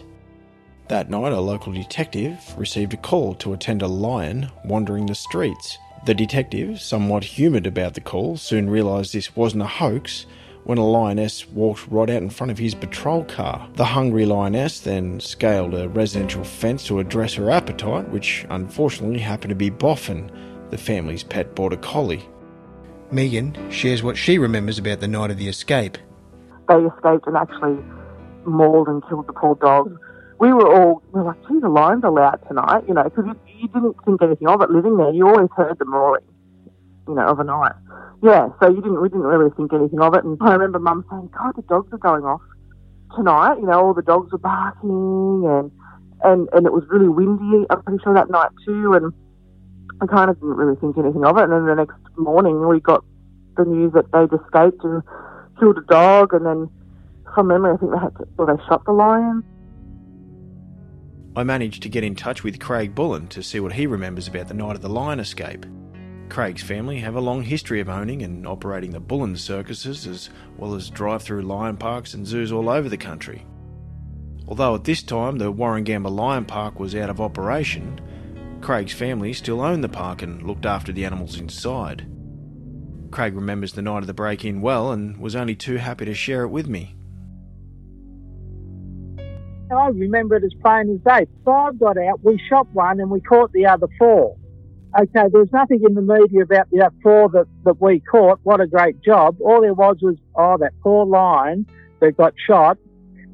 [0.89, 5.77] That night, a local detective received a call to attend a lion wandering the streets.
[6.07, 10.25] The detective, somewhat humoured about the call, soon realised this wasn't a hoax
[10.63, 13.69] when a lioness walked right out in front of his patrol car.
[13.75, 19.49] The hungry lioness then scaled a residential fence to address her appetite, which unfortunately happened
[19.49, 20.31] to be Boffin,
[20.69, 22.25] the family's pet border collie.
[23.11, 25.97] Megan shares what she remembers about the night of the escape.
[26.69, 27.83] They escaped and actually
[28.45, 29.99] mauled and killed the poor dog.
[30.39, 33.25] We were all, we were like, gee, the lions are loud tonight, you know, because
[33.57, 35.11] you, didn't think anything of it living there.
[35.11, 36.25] You always heard them roaring,
[37.07, 37.73] you know, overnight
[38.23, 40.23] yeah, so you didn't we didn't really think anything of it.
[40.23, 42.41] And I remember Mum saying, "God, the dogs are going off
[43.15, 45.71] tonight." You know, all the dogs were barking, and
[46.23, 47.67] and and it was really windy.
[47.69, 48.93] I'm pretty sure that night too.
[48.93, 49.13] And
[50.01, 51.43] I kind of didn't really think anything of it.
[51.43, 53.05] And then the next morning, we got
[53.55, 55.03] the news that they'd escaped and
[55.59, 56.33] killed a dog.
[56.33, 56.69] And then,
[57.35, 59.43] from memory, I think they had to, well, they shot the lion.
[61.37, 64.47] I managed to get in touch with Craig Bullen to see what he remembers about
[64.47, 65.67] the night of the lion escape.
[66.29, 70.73] Craig's family have a long history of owning and operating the Bullen circuses as well
[70.73, 73.45] as drive through lion parks and zoos all over the country.
[74.47, 78.01] Although at this time the Warragamba Lion Park was out of operation,
[78.59, 82.09] Craig's family still owned the park and looked after the animals inside.
[83.11, 86.15] Craig remembers the night of the break in well and was only too happy to
[86.15, 86.96] share it with me.
[89.71, 91.27] I remember it as plain as day.
[91.43, 94.37] Five got out, we shot one and we caught the other four
[94.99, 98.39] okay, there's nothing in the media about the four that, that we caught.
[98.43, 99.37] What a great job.
[99.41, 101.65] All there was was, oh, that poor lion
[101.99, 102.77] that got shot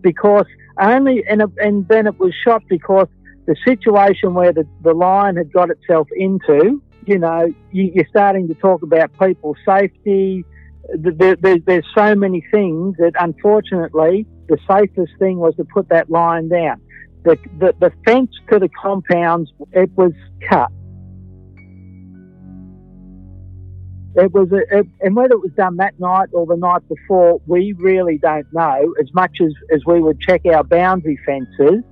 [0.01, 0.45] because
[0.79, 3.07] only, and, and then it was shot because
[3.45, 8.47] the situation where the, the lion had got itself into, you know, you, you're starting
[8.47, 10.45] to talk about people's safety.
[10.95, 16.09] There, there, there's so many things that unfortunately the safest thing was to put that
[16.09, 16.81] line down.
[17.23, 20.11] The, the, the fence to the compounds, it was
[20.49, 20.71] cut
[24.15, 27.41] It was, a, it, and whether it was done that night or the night before,
[27.47, 28.93] we really don't know.
[29.01, 31.83] As much as, as we would check our boundary fences,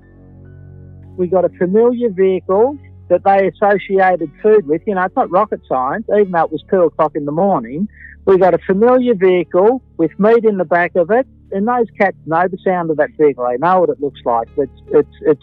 [1.17, 2.77] we got a familiar vehicle
[3.09, 4.83] that they associated food with.
[4.85, 7.87] You know, it's not rocket science, even though it was two o'clock in the morning.
[8.25, 12.17] We got a familiar vehicle with meat in the back of it, and those cats
[12.25, 13.47] know the sound of that vehicle.
[13.49, 14.47] They know what it looks like.
[14.57, 15.41] It's it's it's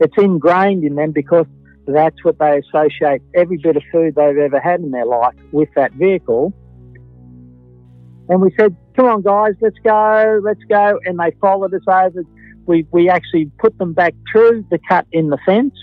[0.00, 1.46] it's ingrained in them because
[1.86, 5.68] that's what they associate every bit of food they've ever had in their life with
[5.76, 6.52] that vehicle.
[8.28, 10.98] And we said, come on, guys, let's go, let's go.
[11.04, 12.24] And they followed us over.
[12.66, 15.74] We, we actually put them back through the cut in the fence.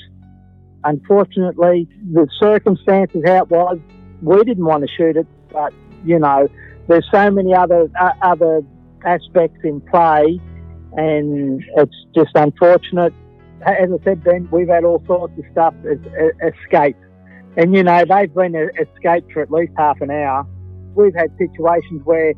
[0.84, 3.80] Unfortunately, the circumstances how it was,
[4.22, 6.50] we didn't want to shoot it, but, you know,
[6.90, 8.62] there's so many other, uh, other
[9.06, 10.39] aspects in play
[10.96, 13.13] and it's just unfortunate
[13.66, 15.74] as I said, Ben, we've had all sorts of stuff
[16.44, 16.98] escape.
[17.56, 20.46] And, you know, they've been escaped for at least half an hour.
[20.96, 22.34] We've had situations where,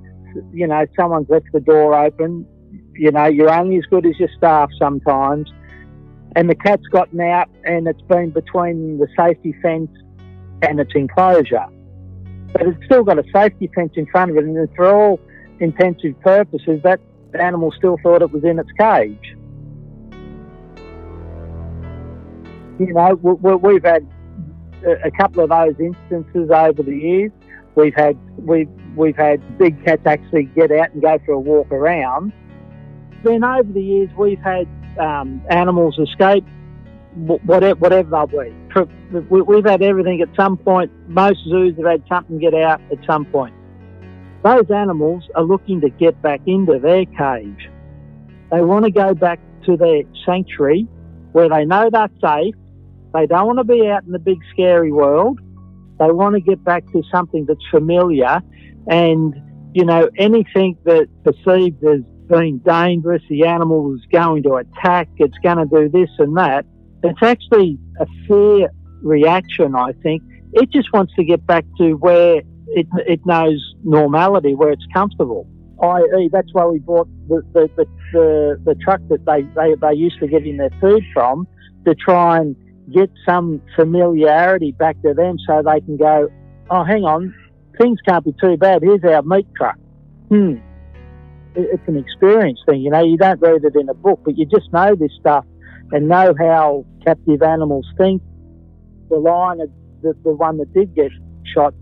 [0.51, 2.46] you know, someone's left the door open.
[2.94, 5.52] You know, you're only as good as your staff sometimes.
[6.35, 9.89] And the cat's gotten out and it's been between the safety fence
[10.62, 11.65] and its enclosure.
[12.52, 14.44] But it's still got a safety fence in front of it.
[14.44, 15.19] And for all
[15.60, 16.99] intensive purposes, that
[17.39, 19.35] animal still thought it was in its cage.
[22.79, 24.08] you know, we've had
[25.03, 27.31] a couple of those instances over the years.
[27.75, 31.71] We've had we've we've had big cats actually get out and go for a walk
[31.71, 32.31] around.
[33.23, 34.67] Then over the years, we've had
[34.99, 36.45] um, animals escape,
[37.15, 39.19] whatever whatever they be.
[39.29, 40.91] We've had everything at some point.
[41.08, 43.53] Most zoos have had something get out at some point.
[44.46, 47.67] Those animals are looking to get back into their cage.
[48.52, 50.87] They want to go back to their sanctuary
[51.31, 52.54] where they know they're safe.
[53.15, 55.39] They don't want to be out in the big scary world.
[55.98, 58.39] They want to get back to something that's familiar
[58.87, 59.33] and,
[59.73, 65.37] you know, anything that perceived as being dangerous, the animal is going to attack, it's
[65.39, 66.67] going to do this and that.
[67.04, 68.69] It's actually a fear
[69.02, 70.21] reaction, I think.
[70.54, 72.43] It just wants to get back to where
[72.76, 75.48] it, it knows normality, where it's comfortable.
[75.82, 79.94] I.e., that's why we bought the, the, the, the, the truck that they, they, they
[79.94, 81.48] used to get in their food from
[81.86, 82.56] to try and
[82.94, 86.30] get some familiarity back to them so they can go,
[86.69, 87.34] oh, hang on,
[87.80, 88.82] things can't be too bad.
[88.82, 89.78] Here's our meat truck.
[90.30, 90.56] Hmm.
[91.56, 93.04] It's an experience thing, you know.
[93.04, 95.46] You don't read it in a book, but you just know this stuff
[95.94, 98.21] and know how captive animals think.
[99.10, 99.60] The lion,
[100.02, 101.12] the, the one that did get
[101.54, 101.73] shot,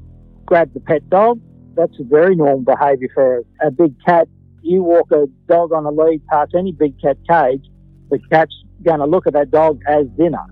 [0.53, 1.41] grabbed the pet dog.
[1.73, 4.27] That's a very normal behaviour for a, a big cat.
[4.61, 7.65] You walk a dog on a lead past any big cat cage,
[8.11, 10.45] the cat's going to look at that dog as dinner.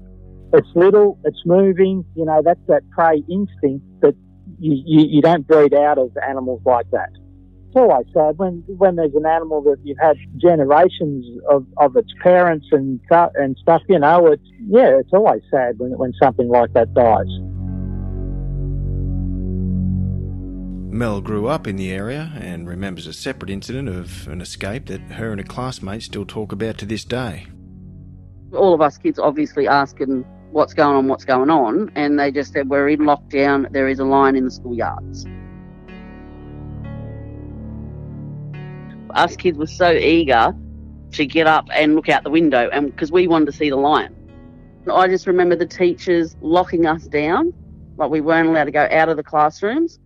[0.54, 4.16] It's little, it's moving, you know, that's that prey instinct that
[4.60, 7.12] you, you, you don't breed out of animals like that.
[7.68, 12.12] It's always sad when, when there's an animal that you've had generations of, of its
[12.24, 12.99] parents and,
[13.36, 17.30] and stuff, you know, it's, yeah, it's always sad when, when something like that dies.
[20.92, 25.00] Mel grew up in the area and remembers a separate incident of an escape that
[25.00, 27.48] her and a classmate still talk about to this day.
[28.54, 32.52] All of us kids obviously asking what's going on, what's going on, and they just
[32.52, 35.26] said, We're in lockdown, there is a lion in the schoolyards.
[39.12, 40.54] Us kids were so eager
[41.12, 43.78] to get up and look out the window, and because we wanted to see the
[43.78, 44.14] lion.
[44.92, 47.54] I just remember the teachers locking us down,
[47.96, 49.98] like we weren't allowed to go out of the classrooms.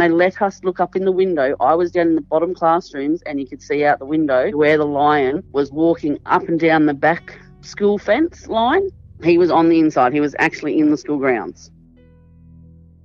[0.00, 1.56] They let us look up in the window.
[1.60, 4.78] I was down in the bottom classrooms, and you could see out the window where
[4.78, 8.88] the lion was walking up and down the back school fence line.
[9.24, 10.12] He was on the inside.
[10.12, 11.70] He was actually in the school grounds.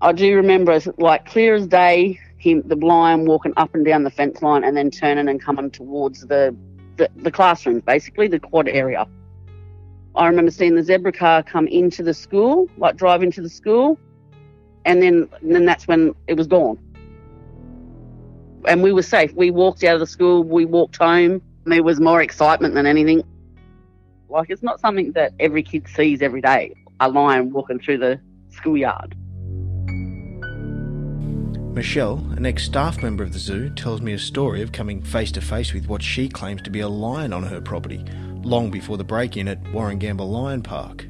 [0.02, 4.12] I do remember, like clear as day, him, the lion walking up and down the
[4.12, 6.56] fence line and then turning and coming towards the,
[6.98, 9.08] the, the basically the quad area.
[10.16, 13.98] I remember seeing the zebra car come into the school, like drive into the school,
[14.86, 16.78] and then and then that's when it was gone.
[18.66, 19.34] And we were safe.
[19.34, 21.42] We walked out of the school, we walked home.
[21.66, 23.24] There was more excitement than anything.
[24.30, 26.74] Like it's not something that every kid sees every day.
[27.00, 28.20] A lion walking through the
[28.50, 29.16] schoolyard.
[31.74, 35.32] Michelle, an ex staff member of the zoo, tells me a story of coming face
[35.32, 38.06] to face with what she claims to be a lion on her property,
[38.44, 41.08] long before the break in at Warragamba Lion Park.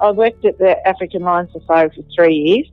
[0.00, 2.70] I worked at the African Lion Safari for three years.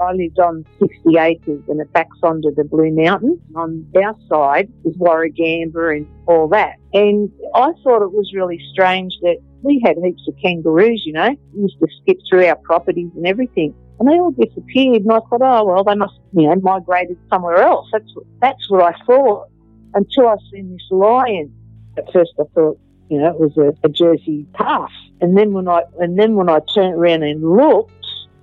[0.00, 3.38] I lived on 60 acres and it backs onto the Blue Mountains.
[3.54, 6.76] On our side is Warragamba and all that.
[6.92, 11.34] And I thought it was really strange that we had heaps of kangaroos, you know,
[11.56, 13.74] used to skip through our properties and everything.
[13.98, 17.58] And they all disappeared and I thought, oh, well, they must, you know, migrated somewhere
[17.58, 17.88] else.
[17.92, 19.48] That's, that's what I thought
[19.94, 21.54] until I seen this lion.
[21.96, 22.78] At first I thought,
[23.08, 24.90] you know, it was a, a Jersey calf.
[25.20, 27.92] And then when I, and then when I turned around and looked,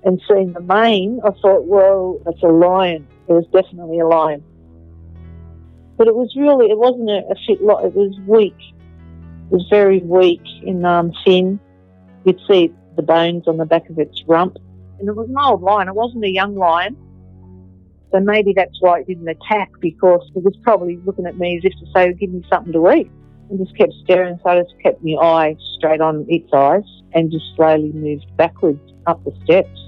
[0.04, 3.06] and seen the mane, I thought, well, that's a lion.
[3.28, 4.42] It was definitely a lion.
[5.96, 7.84] But it was really, it wasn't a, a fit lot.
[7.84, 8.56] It was weak.
[8.58, 11.60] It was very weak and um, thin.
[12.24, 14.56] You'd see the bones on the back of its rump.
[14.98, 15.88] And it was an old lion.
[15.88, 16.96] It wasn't a young lion.
[18.10, 21.64] So maybe that's why it didn't attack because it was probably looking at me as
[21.64, 23.10] if to say, give me something to eat.
[23.52, 24.40] And just kept staring.
[24.42, 28.80] So I just kept my eye straight on its eyes and just slowly moved backwards
[29.06, 29.78] up the steps.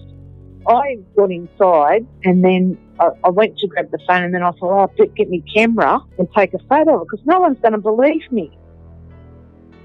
[0.69, 4.51] I got inside and then I, I, went to grab the phone and then I
[4.53, 7.73] thought, oh, get me camera and take a photo of it because no one's going
[7.73, 8.55] to believe me.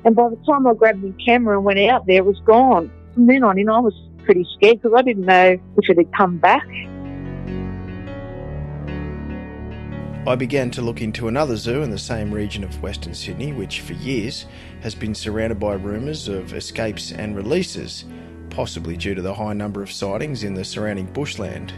[0.03, 2.91] And by the time I grabbed my camera and went out there, it was gone.
[3.13, 3.93] From then on in, I was
[4.25, 6.67] pretty scared because I didn't know if it had come back.
[10.29, 13.81] I began to look into another zoo in the same region of Western Sydney, which
[13.81, 14.45] for years
[14.81, 18.05] has been surrounded by rumours of escapes and releases
[18.51, 21.73] possibly due to the high number of sightings in the surrounding bushland.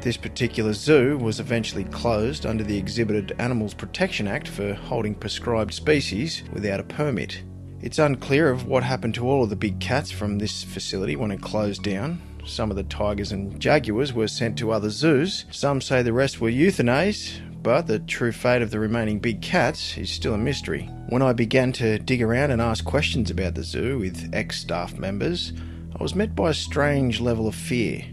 [0.00, 5.72] This particular zoo was eventually closed under the Exhibited Animals Protection Act for holding prescribed
[5.72, 7.44] species without a permit.
[7.80, 11.30] It's unclear of what happened to all of the big cats from this facility when
[11.30, 12.22] it closed down.
[12.44, 15.44] Some of the tigers and jaguars were sent to other zoos.
[15.52, 19.96] Some say the rest were euthanized, but the true fate of the remaining big cats
[19.98, 20.82] is still a mystery.
[21.08, 24.98] When I began to dig around and ask questions about the zoo with ex staff
[24.98, 25.52] members,
[25.98, 28.04] I was met by a strange level of fear.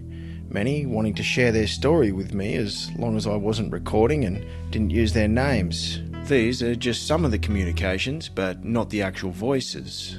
[0.49, 4.45] Many wanting to share their story with me as long as I wasn't recording and
[4.71, 6.01] didn't use their names.
[6.27, 10.17] These are just some of the communications, but not the actual voices.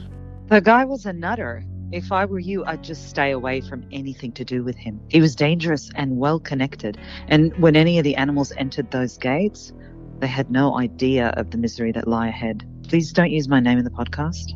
[0.49, 1.65] The guy was a nutter.
[1.93, 5.01] If I were you, I'd just stay away from anything to do with him.
[5.09, 9.73] He was dangerous and well connected, and when any of the animals entered those gates,
[10.19, 12.69] they had no idea of the misery that lie ahead.
[12.89, 14.53] Please don't use my name in the podcast.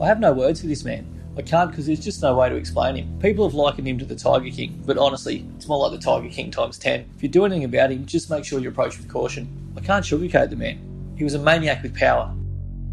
[0.00, 1.06] I have no words for this man.
[1.38, 3.16] I can't because there's just no way to explain him.
[3.20, 6.28] People have likened him to the Tiger King, but honestly, it's more like the Tiger
[6.28, 7.08] King times 10.
[7.16, 9.48] If you do anything about him, just make sure you approach with caution.
[9.76, 10.80] I can't sugarcoat the man.
[11.16, 12.34] He was a maniac with power.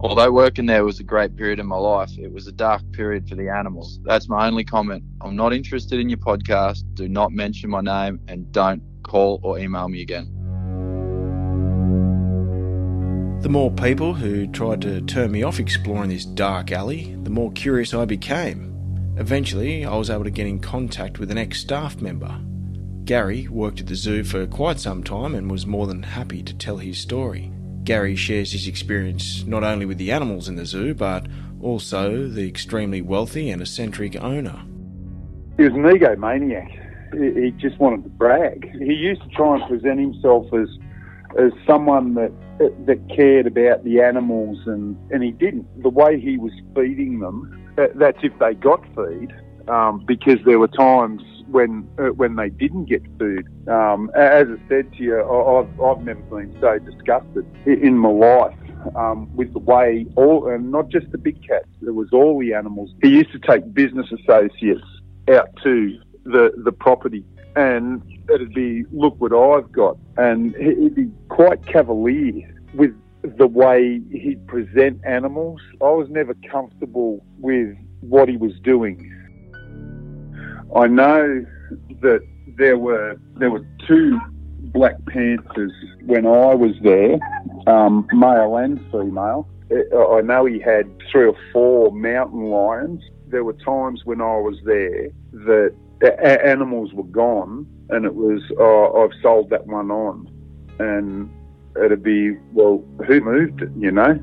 [0.01, 3.27] Although working there was a great period in my life, it was a dark period
[3.27, 3.99] for the animals.
[4.05, 5.03] That's my only comment.
[5.19, 6.83] I'm not interested in your podcast.
[6.93, 10.33] Do not mention my name and don't call or email me again.
[13.41, 17.51] The more people who tried to turn me off exploring this dark alley, the more
[17.51, 18.73] curious I became.
[19.17, 22.39] Eventually, I was able to get in contact with an ex staff member.
[23.03, 26.53] Gary worked at the zoo for quite some time and was more than happy to
[26.53, 27.51] tell his story.
[27.89, 31.25] Gary shares his experience not only with the animals in the zoo, but
[31.59, 34.61] also the extremely wealthy and eccentric owner.
[35.57, 36.69] He was an egomaniac.
[37.15, 38.69] He just wanted to brag.
[38.77, 40.69] He used to try and present himself as
[41.39, 42.31] as someone that
[42.85, 45.65] that cared about the animals, and and he didn't.
[45.81, 49.33] The way he was feeding them, that's if they got feed,
[49.67, 53.47] um, because there were times when uh, when they didn't get food.
[53.67, 58.55] Um, as I said to you, I've I've never been so disgusted in my life.
[58.95, 62.53] Um, with the way all, and not just the big cats, it was all the
[62.53, 62.91] animals.
[63.01, 64.87] He used to take business associates
[65.29, 67.25] out to the the property,
[67.55, 68.01] and
[68.33, 72.95] it'd be, look what I've got, and he'd be quite cavalier with
[73.37, 75.59] the way he'd present animals.
[75.81, 79.13] I was never comfortable with what he was doing.
[80.75, 81.45] I know
[82.01, 82.21] that
[82.57, 84.19] there were there were two
[84.73, 85.71] black panthers
[86.05, 87.17] when I was there,
[87.67, 89.47] um, male and female.
[89.71, 93.01] I know he had three or four mountain lions.
[93.27, 95.75] There were times when I was there that
[96.45, 100.27] animals were gone, and it was oh, I've sold that one on,
[100.79, 101.29] and
[101.83, 103.69] it'd be well, who moved it?
[103.77, 104.19] You know.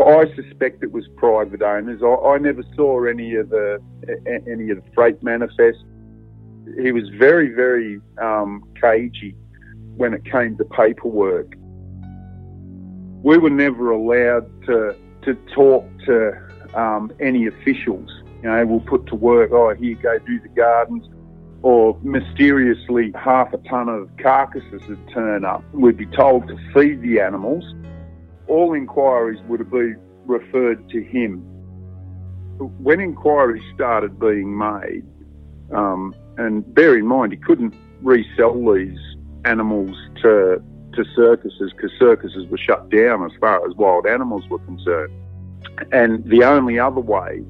[0.00, 2.02] I suspect it was private owners.
[2.02, 3.82] I, I never saw any of the
[4.26, 5.78] any of the freight manifest.
[6.80, 9.34] He was very, very um, cagey
[9.96, 11.54] when it came to paperwork.
[13.22, 16.32] We were never allowed to to talk to
[16.74, 18.10] um, any officials.
[18.42, 19.50] You know, we'll put to work.
[19.52, 21.06] Oh, here, go do the gardens.
[21.62, 25.62] Or mysteriously, half a ton of carcasses would turn up.
[25.74, 27.64] We'd be told to feed the animals
[28.50, 29.94] all inquiries would be
[30.26, 31.38] referred to him.
[32.58, 35.04] When inquiries started being made,
[35.72, 38.98] um, and bear in mind, he couldn't resell these
[39.44, 40.62] animals to
[40.94, 45.12] to circuses because circuses were shut down as far as wild animals were concerned.
[45.92, 47.44] And the only other way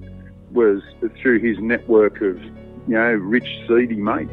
[0.52, 0.82] was
[1.22, 4.30] through his network of, you know, rich, seedy mates.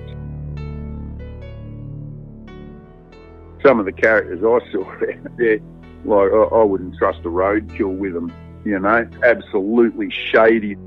[3.66, 5.00] Some of the characters I saw
[5.38, 5.60] there,
[6.08, 8.34] like I, I wouldn't trust a roadkill with them,
[8.66, 10.78] you know, absolutely shady.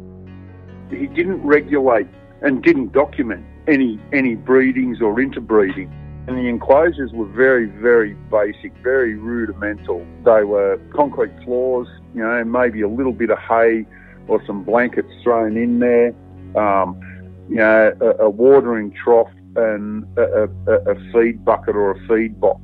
[0.91, 2.09] He didn't regulate
[2.43, 5.93] and didn't document any any breedings or interbreeding.
[6.27, 10.07] And the enclosures were very, very basic, very rudimental.
[10.25, 13.87] They were concrete floors, you know, maybe a little bit of hay
[14.29, 16.15] or some blankets thrown in there,
[16.57, 17.01] um,
[17.49, 22.41] you know, a, a watering trough and a, a, a feed bucket or a feed
[22.41, 22.63] box.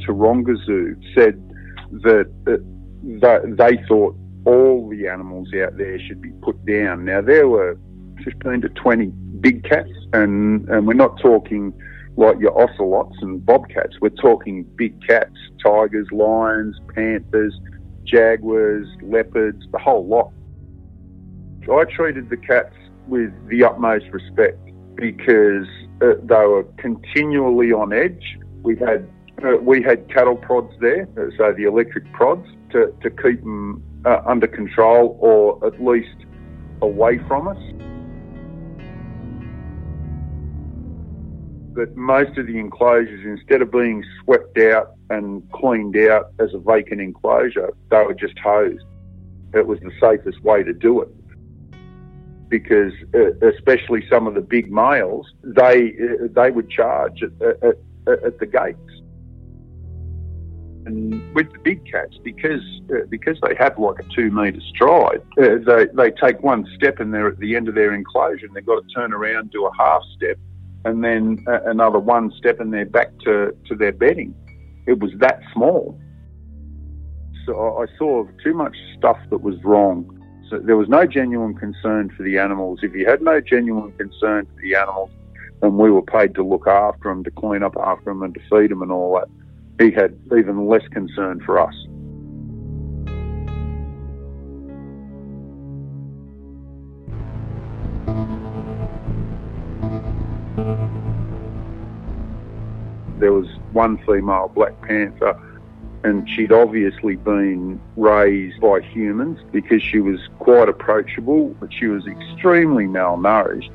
[0.00, 1.40] Taronga Zoo said
[1.92, 2.30] that,
[3.56, 7.04] they thought all the animals out there should be put down.
[7.04, 7.78] Now there were
[8.24, 9.06] 15 to 20
[9.40, 11.72] big cats, and, and we're not talking
[12.16, 13.94] like your ocelots and bobcats.
[14.00, 17.58] We're talking big cats, tigers, lions, panthers,
[18.04, 20.32] jaguars, leopards, the whole lot.
[21.70, 22.74] I treated the cats
[23.06, 24.58] with the utmost respect
[24.94, 25.66] because
[26.00, 28.38] uh, they were continually on edge.
[28.62, 29.08] We had
[29.44, 33.82] uh, we had cattle prods there, uh, so the electric prods to, to keep them
[34.04, 36.16] uh, under control or at least
[36.82, 37.58] away from us.
[41.74, 46.58] But most of the enclosures, instead of being swept out and cleaned out as a
[46.58, 48.84] vacant enclosure, they were just hosed.
[49.54, 51.08] It was the safest way to do it
[52.48, 57.62] because, uh, especially some of the big males, they uh, they would charge at, at,
[58.06, 58.97] at, at the gates.
[60.88, 65.20] And with the big cats, because uh, because they have like a two metre stride,
[65.38, 68.54] uh, they they take one step and they're at the end of their enclosure, and
[68.54, 70.38] they've got to turn around, do a half step,
[70.86, 74.34] and then uh, another one step, and they're back to to their bedding.
[74.86, 76.00] It was that small.
[77.48, 80.14] I, I saw too much stuff that was wrong.
[80.48, 82.80] So there was no genuine concern for the animals.
[82.82, 85.10] If you had no genuine concern for the animals,
[85.60, 88.40] and we were paid to look after them, to clean up after them, and to
[88.48, 89.28] feed them and all that,
[89.78, 91.74] he had even less concern for us.
[103.18, 105.38] There was one female black panther
[106.04, 112.06] and she'd obviously been raised by humans because she was quite approachable, but she was
[112.06, 113.70] extremely malnourished.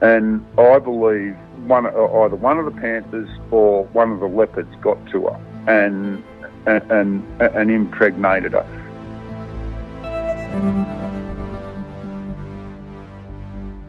[0.00, 1.36] And I believe
[1.66, 6.22] one, either one of the panthers or one of the leopards got to her and
[6.66, 8.66] and and, and impregnated her.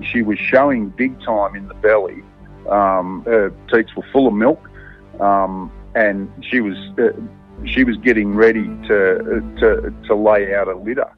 [0.02, 2.24] She was showing big time in the belly.
[2.70, 4.70] Um, her teats were full of milk,
[5.20, 7.10] um, and she was uh,
[7.66, 11.12] she was getting ready to to to lay out a litter.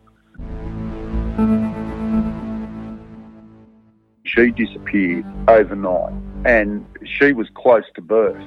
[4.24, 6.14] She disappeared overnight,
[6.48, 8.42] and she was close to birth.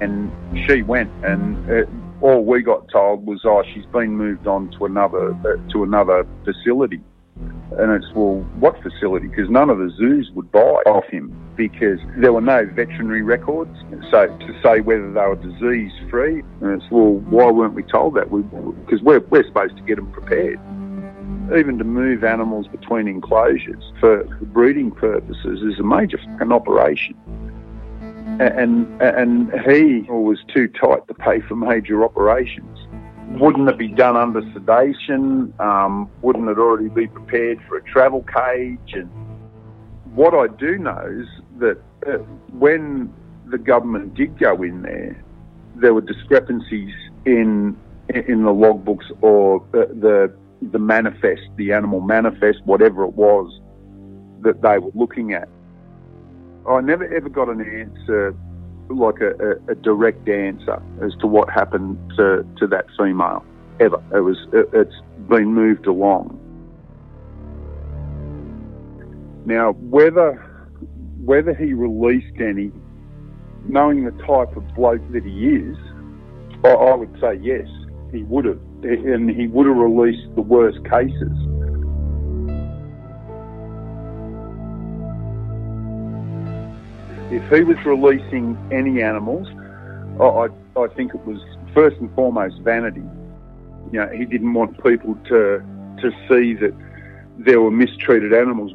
[0.00, 0.32] And
[0.66, 1.84] she went, and uh,
[2.22, 6.26] all we got told was, "Oh, she's been moved on to another uh, to another
[6.44, 7.00] facility."
[7.78, 9.28] And it's, well, what facility?
[9.28, 13.76] Because none of the zoos would buy off him because there were no veterinary records.
[14.10, 18.14] So to say whether they were disease free, and it's, well, why weren't we told
[18.14, 18.30] that?
[18.30, 20.58] Because we, we're, we're supposed to get them prepared.
[21.54, 27.14] Even to move animals between enclosures for breeding purposes is a major fucking operation.
[28.40, 32.86] And, and he was too tight to pay for major operations
[33.30, 35.52] wouldn't it be done under sedation?
[35.58, 38.94] Um, wouldn't it already be prepared for a travel cage?
[38.94, 39.10] And
[40.14, 41.26] what I do know is
[41.58, 42.18] that uh,
[42.52, 43.12] when
[43.46, 45.22] the government did go in there,
[45.74, 46.94] there were discrepancies
[47.24, 47.76] in
[48.08, 50.32] in the logbooks or the, the
[50.62, 53.60] the manifest, the animal manifest, whatever it was
[54.40, 55.48] that they were looking at.
[56.68, 58.34] I never ever got an answer
[58.88, 63.44] like a, a, a, direct answer as to what happened to, to that female
[63.80, 64.02] ever.
[64.14, 64.94] It was it, it's
[65.28, 66.40] been moved along.
[69.44, 70.34] Now whether
[71.24, 72.70] whether he released any,
[73.68, 75.76] knowing the type of bloke that he is,
[76.64, 77.66] I, I would say yes,
[78.12, 81.32] he would have, and he would have released the worst cases.
[87.30, 89.48] if he was releasing any animals,
[90.20, 90.48] I,
[90.80, 91.38] I think it was
[91.74, 93.02] first and foremost vanity.
[93.92, 95.62] You know, he didn't want people to
[96.00, 96.74] to see that
[97.38, 98.72] there were mistreated animals.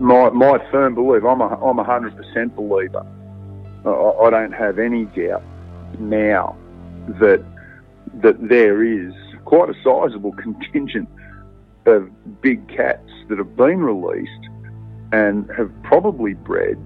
[0.00, 3.06] My my firm belief, I'm a I'm a hundred percent believer.
[3.84, 5.42] I, I don't have any doubt
[5.98, 6.56] now
[7.20, 7.44] that
[8.22, 9.12] that there is
[9.44, 11.08] quite a sizable contingent
[11.86, 14.48] of big cats that have been released
[15.12, 16.76] and have probably bred.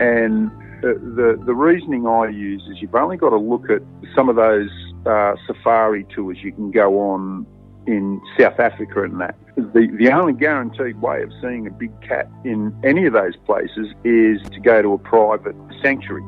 [0.00, 0.50] And
[0.82, 3.82] the, the reasoning I use is you've only got to look at
[4.14, 4.70] some of those
[5.06, 7.46] uh, safari tours you can go on
[7.86, 9.36] in South Africa and that.
[9.56, 13.88] The, the only guaranteed way of seeing a big cat in any of those places
[14.04, 16.22] is to go to a private sanctuary.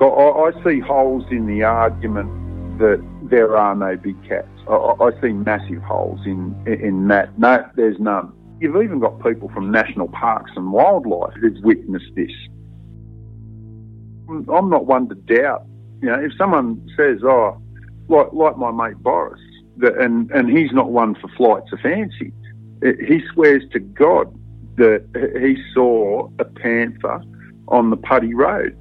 [0.00, 2.47] I, I see holes in the argument
[2.78, 4.48] that there are no big cats.
[4.68, 7.38] I, I see massive holes in in that.
[7.38, 8.32] No, there's none.
[8.60, 12.32] You've even got people from national parks and wildlife who've witnessed this.
[14.28, 15.64] I'm not one to doubt.
[16.02, 17.60] You know, if someone says, "Oh,
[18.08, 19.40] like like my mate Boris,"
[19.78, 22.32] that, and and he's not one for flights of fancy,
[22.82, 24.32] eh, he swears to God
[24.76, 25.04] that
[25.40, 27.22] he saw a panther
[27.68, 28.76] on the Putty Road.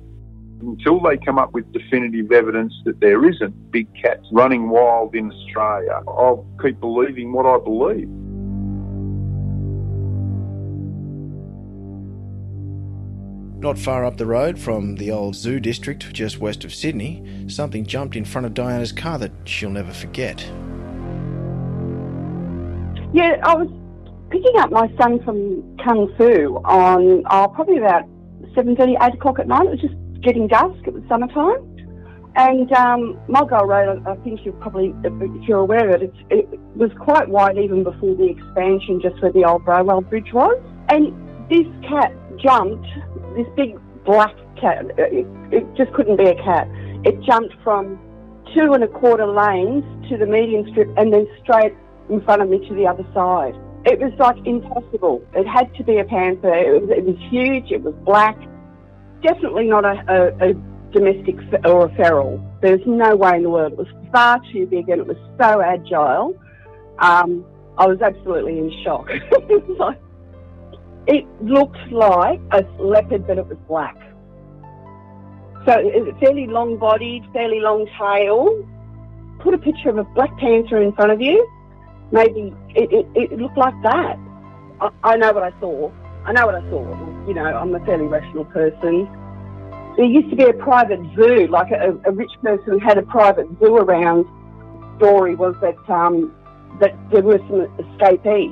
[0.59, 5.31] Until they come up with definitive evidence that there isn't big cats running wild in
[5.31, 8.09] Australia, I'll keep believing what I believe.
[13.59, 17.85] Not far up the road from the old zoo district just west of Sydney, something
[17.85, 20.41] jumped in front of Diana's car that she'll never forget.
[23.13, 23.67] Yeah, I was
[24.29, 28.03] picking up my son from Kung Fu on oh, probably about
[28.55, 29.65] 7.30, 8 o'clock at night.
[29.65, 30.79] It was just getting dusk.
[30.85, 31.77] It was summertime.
[32.35, 37.27] And um, Road, I think you're probably, if you're aware of it, it was quite
[37.29, 40.61] wide even before the expansion, just where the old Browell Bridge was.
[40.89, 41.13] And
[41.49, 42.87] this cat jumped
[43.35, 44.85] this big black cat.
[44.97, 46.67] It, it just couldn't be a cat.
[47.05, 47.99] It jumped from
[48.55, 51.73] two and a quarter lanes to the median strip and then straight
[52.09, 53.55] in front of me to the other side.
[53.85, 55.23] It was like impossible.
[55.33, 56.53] It had to be a panther.
[56.53, 57.71] It was, it was huge.
[57.71, 58.37] It was black.
[59.21, 60.53] Definitely not a, a, a
[60.91, 62.43] domestic or a feral.
[62.61, 63.73] There's no way in the world.
[63.73, 66.39] It was far too big and it was so agile.
[66.99, 67.45] Um,
[67.77, 69.09] I was absolutely in shock.
[71.07, 73.95] it looked like a leopard, but it was black.
[75.65, 78.65] So it's fairly long bodied, fairly long tail.
[79.39, 81.47] Put a picture of a black panther in front of you.
[82.11, 84.17] Maybe it, it, it looked like that.
[84.79, 85.91] I, I know what I saw.
[86.27, 86.83] I know what I saw.
[87.25, 89.07] You know, I'm a fairly rational person.
[89.95, 93.47] There used to be a private zoo, like a, a rich person had a private
[93.59, 94.25] zoo around.
[94.97, 96.35] Story was that um,
[96.81, 98.51] that there were some escapees.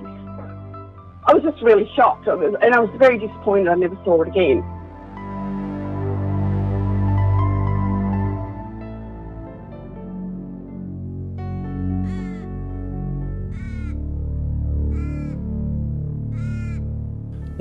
[1.28, 3.68] I was just really shocked, and I was very disappointed.
[3.68, 4.64] I never saw it again.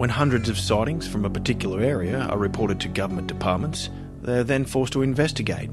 [0.05, 3.89] When hundreds of sightings from a particular area are reported to government departments,
[4.21, 5.71] they are then forced to investigate.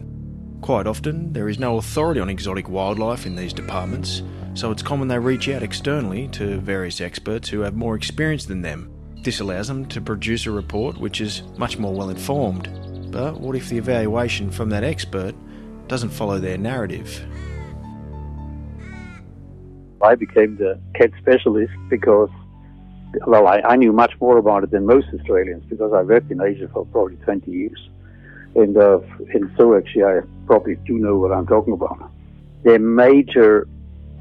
[0.61, 4.23] Quite often, there is no authority on exotic wildlife in these departments,
[4.53, 8.61] so it's common they reach out externally to various experts who have more experience than
[8.61, 8.89] them.
[9.21, 12.69] This allows them to produce a report which is much more well informed.
[13.11, 15.35] But what if the evaluation from that expert
[15.89, 17.21] doesn't follow their narrative?
[20.01, 22.29] I became the cat specialist because,
[23.27, 26.41] well, I, I knew much more about it than most Australians because I worked in
[26.41, 27.89] Asia for probably 20 years.
[28.55, 28.99] And, uh,
[29.33, 32.11] and so actually I probably do know what I'm talking about.
[32.63, 33.67] Their major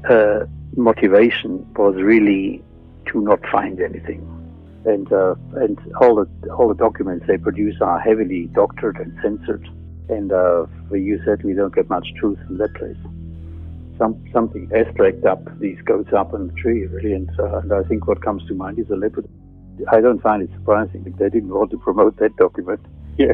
[0.09, 2.63] uh, motivation was really
[3.07, 4.27] to not find anything.
[4.85, 9.67] And, uh, and all the, all the documents they produce are heavily doctored and censored.
[10.09, 12.97] And uh, you certainly don't get much truth from that place
[14.01, 17.13] some, something abstract up these goats up on the tree, really.
[17.13, 19.27] And, uh, and I think what comes to mind is a leopard.
[19.91, 22.81] I don't find it surprising that they didn't want to promote that document.
[23.17, 23.33] Yeah.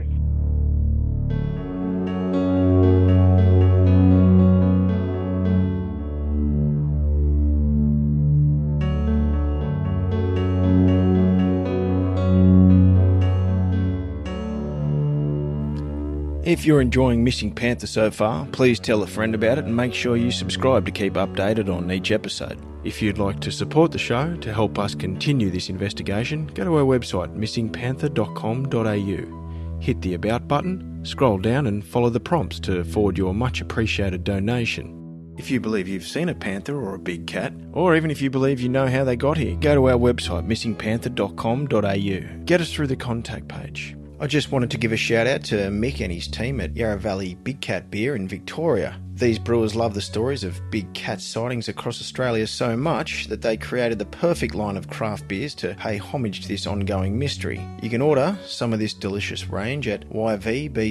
[16.57, 19.93] If you're enjoying Missing Panther so far, please tell a friend about it and make
[19.93, 22.59] sure you subscribe to keep updated on each episode.
[22.83, 26.77] If you'd like to support the show to help us continue this investigation, go to
[26.77, 29.79] our website missingpanther.com.au.
[29.79, 34.23] Hit the About button, scroll down, and follow the prompts to forward your much appreciated
[34.23, 35.35] donation.
[35.37, 38.31] If you believe you've seen a panther or a big cat, or even if you
[38.31, 42.45] believe you know how they got here, go to our website missingpanther.com.au.
[42.45, 43.95] Get us through the contact page.
[44.19, 46.97] I just wanted to give a shout out to Mick and his team at Yarra
[46.97, 48.99] Valley Big Cat Beer in Victoria.
[49.13, 53.57] These brewers love the stories of big cat sightings across Australia so much that they
[53.57, 57.63] created the perfect line of craft beers to pay homage to this ongoing mystery.
[57.83, 60.87] You can order some of this delicious range at yvbcbc.com.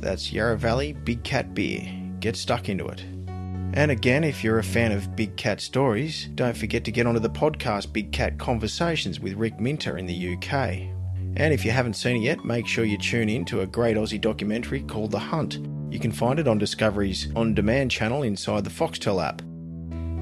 [0.00, 1.88] That's Yarra Valley Big Cat Beer.
[2.18, 3.04] Get stuck into it.
[3.74, 7.20] And again, if you're a fan of big cat stories, don't forget to get onto
[7.20, 11.01] the podcast Big Cat Conversations with Rick Minter in the UK.
[11.36, 13.96] And if you haven't seen it yet, make sure you tune in to a great
[13.96, 15.58] Aussie documentary called The Hunt.
[15.90, 19.42] You can find it on Discovery's on demand channel inside the Foxtel app.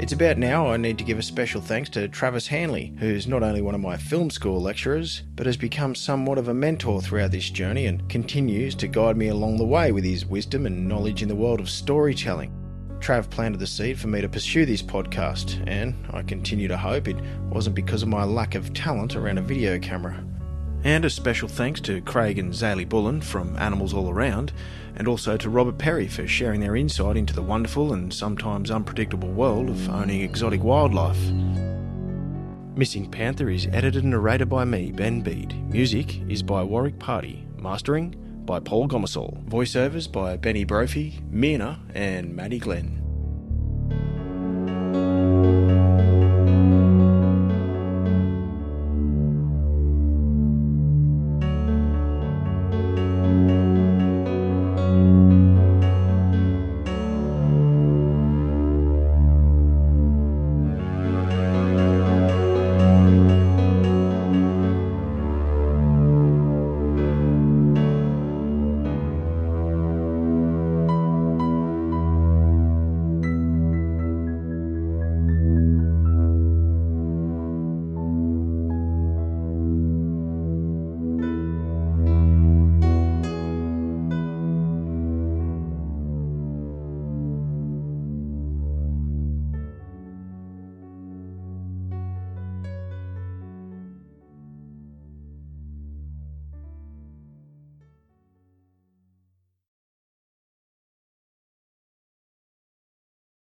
[0.01, 3.43] It's about now I need to give a special thanks to Travis Hanley, who's not
[3.43, 7.33] only one of my film school lecturers, but has become somewhat of a mentor throughout
[7.33, 11.23] this journey and continues to guide me along the way with his wisdom and knowledge
[11.23, 12.51] in the world of storytelling.
[13.01, 17.07] Trav planted the seed for me to pursue this podcast, and I continue to hope
[17.07, 20.25] it wasn't because of my lack of talent around a video camera.
[20.83, 24.53] And a special thanks to Craig and Zaylee Bullen from Animals All Around,
[24.97, 29.31] and also to Robert Perry for sharing their insight into the wonderful and sometimes unpredictable
[29.31, 31.21] world of owning exotic wildlife.
[32.77, 35.55] Missing Panther is edited and narrated by me, Ben Bede.
[35.71, 37.47] Music is by Warwick Party.
[37.59, 38.15] Mastering
[38.47, 39.45] by Paul Gomersall.
[39.45, 43.00] Voiceovers by Benny Brophy, Mina, and Maddie Glenn.